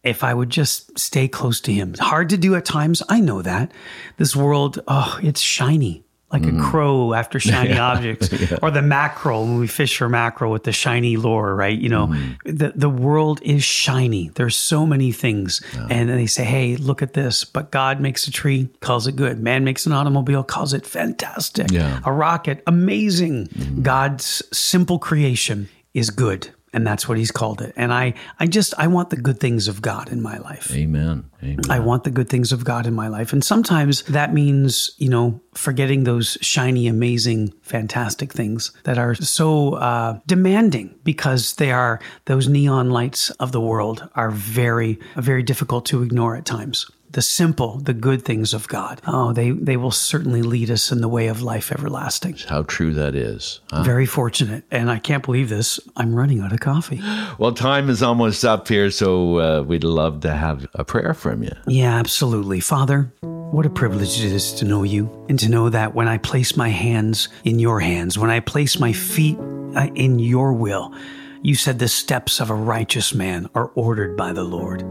If 0.01 0.23
I 0.23 0.33
would 0.33 0.49
just 0.49 0.97
stay 0.97 1.27
close 1.27 1.59
to 1.59 1.73
Him, 1.73 1.95
hard 1.99 2.29
to 2.29 2.37
do 2.37 2.55
at 2.55 2.63
times. 2.63 3.03
I 3.09 3.19
know 3.19 3.41
that. 3.41 3.73
This 4.15 4.37
world, 4.37 4.79
oh, 4.87 5.19
it's 5.21 5.41
shiny. 5.41 6.05
Like 6.31 6.43
a 6.43 6.45
mm-hmm. 6.45 6.63
crow 6.63 7.13
after 7.13 7.39
shiny 7.51 7.77
objects, 7.77 8.29
or 8.61 8.71
the 8.71 8.81
mackerel 8.81 9.43
when 9.43 9.59
we 9.59 9.67
fish 9.67 9.97
for 9.97 10.07
mackerel 10.07 10.49
with 10.49 10.63
the 10.63 10.71
shiny 10.71 11.17
lure, 11.17 11.53
right? 11.55 11.77
You 11.77 11.89
know, 11.89 12.07
mm-hmm. 12.07 12.55
the 12.55 12.71
the 12.73 12.89
world 12.89 13.41
is 13.43 13.65
shiny. 13.65 14.29
There's 14.29 14.55
so 14.55 14.85
many 14.85 15.11
things, 15.11 15.61
and 15.73 16.07
then 16.09 16.15
they 16.15 16.25
say, 16.25 16.45
"Hey, 16.45 16.77
look 16.77 17.01
at 17.01 17.13
this!" 17.13 17.43
But 17.43 17.69
God 17.69 17.99
makes 17.99 18.27
a 18.27 18.31
tree, 18.31 18.69
calls 18.79 19.07
it 19.07 19.17
good. 19.17 19.39
Man 19.39 19.65
makes 19.65 19.85
an 19.85 19.91
automobile, 19.91 20.43
calls 20.43 20.73
it 20.73 20.85
fantastic. 20.85 21.69
Yeah. 21.69 21.99
A 22.05 22.13
rocket, 22.13 22.63
amazing. 22.65 23.47
Mm-hmm. 23.47 23.81
God's 23.81 24.41
simple 24.53 24.99
creation 24.99 25.67
is 25.93 26.09
good, 26.09 26.53
and 26.75 26.85
that's 26.85 27.07
what 27.07 27.17
He's 27.17 27.31
called 27.31 27.61
it. 27.61 27.73
And 27.77 27.93
I, 27.93 28.13
I 28.37 28.47
just, 28.47 28.73
I 28.77 28.87
want 28.87 29.09
the 29.09 29.15
good 29.15 29.39
things 29.39 29.69
of 29.69 29.81
God 29.81 30.11
in 30.11 30.21
my 30.21 30.37
life. 30.37 30.69
Amen. 30.71 31.31
Amen. 31.41 31.59
I 31.69 31.79
want 31.79 32.03
the 32.03 32.11
good 32.11 32.27
things 32.27 32.51
of 32.51 32.65
God 32.65 32.85
in 32.85 32.93
my 32.93 33.07
life. 33.07 33.31
And 33.31 33.43
sometimes 33.43 34.03
that 34.03 34.33
means, 34.33 34.91
you 34.97 35.07
know, 35.07 35.39
forgetting 35.53 36.03
those 36.03 36.37
shiny, 36.41 36.87
amazing, 36.87 37.53
fantastic 37.61 38.33
things 38.33 38.71
that 38.83 38.97
are 38.97 39.15
so 39.15 39.75
uh, 39.75 40.19
demanding 40.27 40.93
because 41.05 41.53
they 41.53 41.71
are 41.71 42.01
those 42.25 42.49
neon 42.49 42.89
lights 42.89 43.29
of 43.31 43.53
the 43.53 43.61
world 43.61 44.07
are 44.15 44.31
very, 44.31 44.99
very 45.15 45.43
difficult 45.43 45.85
to 45.85 46.03
ignore 46.03 46.35
at 46.35 46.45
times. 46.45 46.91
The 47.15 47.21
simple, 47.21 47.77
the 47.79 47.93
good 47.93 48.23
things 48.23 48.53
of 48.53 48.67
God. 48.67 49.01
Oh, 49.07 49.31
they, 49.31 49.51
they 49.51 49.77
will 49.77 49.89
certainly 49.89 50.41
lead 50.41 50.69
us 50.69 50.91
in 50.91 50.99
the 50.99 51.07
way 51.07 51.27
of 51.27 51.41
life 51.41 51.71
everlasting. 51.71 52.35
How 52.49 52.63
true 52.63 52.93
that 52.93 53.15
is. 53.15 53.61
huh? 53.71 53.83
Very 53.83 54.05
fortunate. 54.05 54.65
And 54.69 54.91
I 54.91 54.99
can't 54.99 55.23
believe 55.23 55.47
this. 55.47 55.79
I'm 55.95 56.13
running 56.13 56.41
out 56.41 56.51
of 56.51 56.59
coffee. 56.59 57.01
Well, 57.37 57.53
time 57.53 57.89
is 57.89 58.03
almost 58.03 58.43
up 58.43 58.67
here, 58.67 58.91
so 58.91 59.39
uh, 59.39 59.61
we'd 59.61 59.85
love 59.85 60.19
to 60.21 60.31
have 60.35 60.67
a 60.73 60.83
prayer 60.83 61.13
from 61.13 61.41
you. 61.41 61.53
Yeah, 61.67 61.95
absolutely. 61.95 62.59
Father, 62.59 63.09
what 63.21 63.65
a 63.65 63.69
privilege 63.69 64.19
it 64.19 64.33
is 64.33 64.51
to 64.55 64.65
know 64.65 64.83
you 64.83 65.09
and 65.29 65.39
to 65.39 65.47
know 65.47 65.69
that 65.69 65.95
when 65.95 66.09
I 66.09 66.17
place 66.17 66.57
my 66.57 66.67
hands 66.67 67.29
in 67.45 67.59
your 67.59 67.79
hands, 67.79 68.19
when 68.19 68.29
I 68.29 68.41
place 68.41 68.77
my 68.77 68.91
feet 68.91 69.37
uh, 69.73 69.87
in 69.95 70.19
your 70.19 70.51
will, 70.51 70.93
you 71.41 71.55
said 71.55 71.79
the 71.79 71.87
steps 71.87 72.41
of 72.41 72.49
a 72.49 72.55
righteous 72.55 73.13
man 73.13 73.47
are 73.55 73.71
ordered 73.75 74.17
by 74.17 74.33
the 74.33 74.43
Lord. 74.43 74.83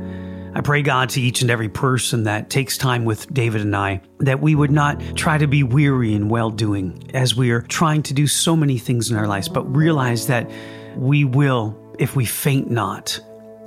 I 0.57 0.61
pray, 0.61 0.83
God, 0.83 1.09
to 1.11 1.21
each 1.21 1.43
and 1.43 1.51
every 1.51 1.69
person 1.69 2.23
that 2.25 2.49
takes 2.49 2.79
time 2.79 3.05
with 3.05 3.33
David 3.35 3.63
and 3.63 3.75
I, 3.75 4.01
that 4.21 4.41
we 4.41 4.55
would 4.55 4.71
not 4.71 5.01
try 5.17 5.37
to 5.37 5.49
be 5.49 5.65
weary 5.65 6.15
in 6.15 6.29
well 6.29 6.51
doing 6.51 7.11
as 7.13 7.35
we 7.35 7.51
are 7.51 7.63
trying 7.63 8.05
to 8.05 8.15
do 8.15 8.29
so 8.29 8.55
many 8.55 8.79
things 8.79 9.11
in 9.11 9.17
our 9.17 9.27
lives, 9.27 9.49
but 9.49 9.65
realize 9.65 10.29
that 10.29 10.49
we 10.97 11.25
will 11.25 11.77
if 11.99 12.15
we 12.15 12.25
faint 12.25 12.71
not. 12.71 13.19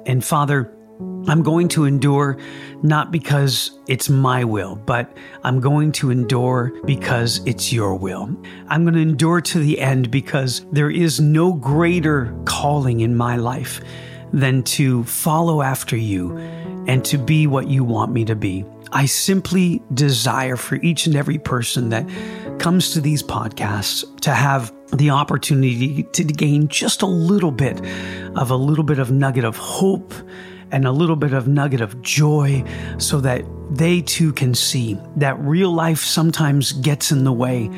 And 0.05 0.23
Father, 0.23 0.73
I'm 1.27 1.43
going 1.43 1.67
to 1.69 1.83
endure 1.83 2.37
not 2.81 3.11
because 3.11 3.77
it's 3.87 4.09
my 4.09 4.45
will, 4.45 4.77
but 4.77 5.15
I'm 5.43 5.59
going 5.59 5.91
to 5.93 6.09
endure 6.09 6.71
because 6.85 7.41
it's 7.45 7.73
your 7.73 7.95
will. 7.95 8.33
I'm 8.69 8.83
going 8.83 8.93
to 8.93 9.01
endure 9.01 9.41
to 9.41 9.59
the 9.59 9.77
end 9.81 10.09
because 10.09 10.65
there 10.71 10.89
is 10.89 11.19
no 11.19 11.51
greater 11.51 12.33
calling 12.45 13.01
in 13.01 13.17
my 13.17 13.35
life 13.35 13.81
than 14.33 14.63
to 14.63 15.03
follow 15.05 15.61
after 15.61 15.97
you 15.97 16.37
and 16.87 17.03
to 17.05 17.17
be 17.17 17.47
what 17.47 17.67
you 17.67 17.83
want 17.83 18.11
me 18.11 18.25
to 18.25 18.35
be. 18.35 18.65
I 18.91 19.05
simply 19.05 19.81
desire 19.93 20.55
for 20.55 20.75
each 20.75 21.07
and 21.07 21.15
every 21.15 21.37
person 21.37 21.89
that 21.89 22.07
comes 22.59 22.91
to 22.91 23.01
these 23.01 23.21
podcasts 23.21 24.19
to 24.21 24.31
have 24.31 24.73
the 24.93 25.09
opportunity 25.09 26.03
to 26.03 26.23
gain 26.23 26.69
just 26.69 27.01
a 27.01 27.05
little 27.05 27.51
bit 27.51 27.81
of 28.35 28.49
a 28.49 28.55
little 28.55 28.85
bit 28.85 28.99
of 28.99 29.11
nugget 29.11 29.43
of 29.43 29.57
hope 29.57 30.13
and 30.71 30.85
a 30.85 30.91
little 30.91 31.15
bit 31.15 31.33
of 31.33 31.47
nugget 31.47 31.81
of 31.81 32.01
joy 32.01 32.63
so 32.97 33.19
that 33.21 33.43
they 33.69 34.01
too 34.01 34.31
can 34.33 34.53
see 34.53 34.97
that 35.17 35.37
real 35.39 35.71
life 35.71 35.99
sometimes 35.99 36.73
gets 36.73 37.11
in 37.11 37.23
the 37.25 37.33
way 37.33 37.69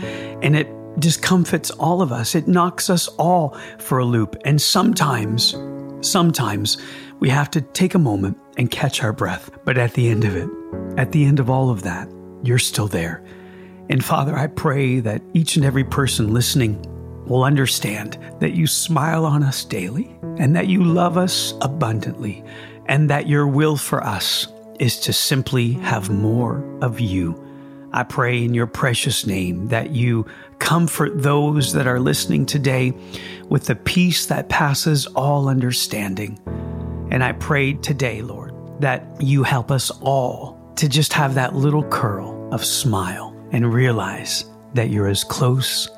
and 0.41 0.55
it 0.55 0.67
discomfits 0.99 1.71
all 1.71 2.01
of 2.01 2.11
us. 2.11 2.35
It 2.35 2.47
knocks 2.47 2.89
us 2.89 3.07
all 3.17 3.57
for 3.77 3.99
a 3.99 4.05
loop. 4.05 4.35
And 4.45 4.61
sometimes, 4.61 5.53
sometimes 6.01 6.77
we 7.19 7.29
have 7.29 7.51
to 7.51 7.61
take 7.61 7.95
a 7.95 7.99
moment 7.99 8.37
and 8.57 8.71
catch 8.71 9.03
our 9.03 9.13
breath. 9.13 9.49
But 9.65 9.77
at 9.77 9.93
the 9.93 10.09
end 10.09 10.25
of 10.25 10.35
it, 10.35 10.49
at 10.97 11.11
the 11.11 11.25
end 11.25 11.39
of 11.39 11.49
all 11.49 11.69
of 11.69 11.83
that, 11.83 12.09
you're 12.43 12.59
still 12.59 12.87
there. 12.87 13.23
And 13.89 14.03
Father, 14.03 14.35
I 14.35 14.47
pray 14.47 14.99
that 14.99 15.21
each 15.33 15.55
and 15.55 15.65
every 15.65 15.83
person 15.83 16.33
listening 16.33 16.81
will 17.25 17.43
understand 17.43 18.17
that 18.39 18.53
you 18.53 18.67
smile 18.67 19.25
on 19.25 19.43
us 19.43 19.63
daily 19.63 20.15
and 20.37 20.55
that 20.55 20.67
you 20.67 20.83
love 20.83 21.17
us 21.17 21.53
abundantly 21.61 22.43
and 22.85 23.09
that 23.09 23.27
your 23.27 23.47
will 23.47 23.77
for 23.77 24.03
us 24.03 24.47
is 24.79 24.99
to 25.01 25.13
simply 25.13 25.73
have 25.73 26.09
more 26.09 26.63
of 26.81 26.99
you 26.99 27.48
I 27.91 28.03
pray 28.03 28.43
in 28.43 28.53
your 28.53 28.67
precious 28.67 29.25
name 29.25 29.69
that 29.69 29.91
you 29.91 30.25
comfort 30.59 31.21
those 31.21 31.73
that 31.73 31.87
are 31.87 31.99
listening 31.99 32.45
today 32.45 32.93
with 33.47 33.65
the 33.65 33.75
peace 33.75 34.27
that 34.27 34.49
passes 34.49 35.07
all 35.07 35.49
understanding. 35.49 36.39
And 37.11 37.23
I 37.23 37.31
pray 37.31 37.73
today, 37.73 38.21
Lord, 38.21 38.53
that 38.79 39.03
you 39.19 39.43
help 39.43 39.71
us 39.71 39.89
all 40.01 40.59
to 40.75 40.87
just 40.87 41.13
have 41.13 41.33
that 41.35 41.55
little 41.55 41.83
curl 41.83 42.53
of 42.53 42.63
smile 42.63 43.35
and 43.51 43.73
realize 43.73 44.45
that 44.75 44.89
you're 44.89 45.07
as 45.07 45.23
close 45.23 45.89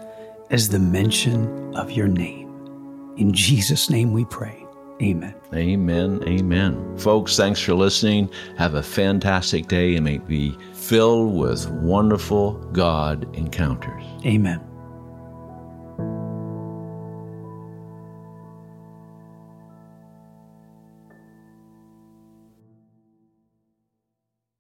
as 0.49 0.69
the 0.69 0.79
mention 0.79 1.75
of 1.75 1.91
your 1.91 2.07
name. 2.07 2.49
In 3.17 3.33
Jesus' 3.33 3.89
name 3.89 4.13
we 4.13 4.25
pray. 4.25 4.65
Amen. 5.01 5.33
Amen. 5.53 6.23
Amen. 6.27 6.97
Folks, 6.97 7.35
thanks 7.35 7.59
for 7.59 7.73
listening. 7.73 8.29
Have 8.57 8.75
a 8.75 8.83
fantastic 8.83 9.67
day 9.67 9.95
and 9.95 10.05
may 10.05 10.19
be 10.19 10.55
filled 10.91 11.33
with 11.33 11.69
wonderful 11.69 12.51
God 12.73 13.25
encounters. 13.33 14.03
Amen. 14.25 14.59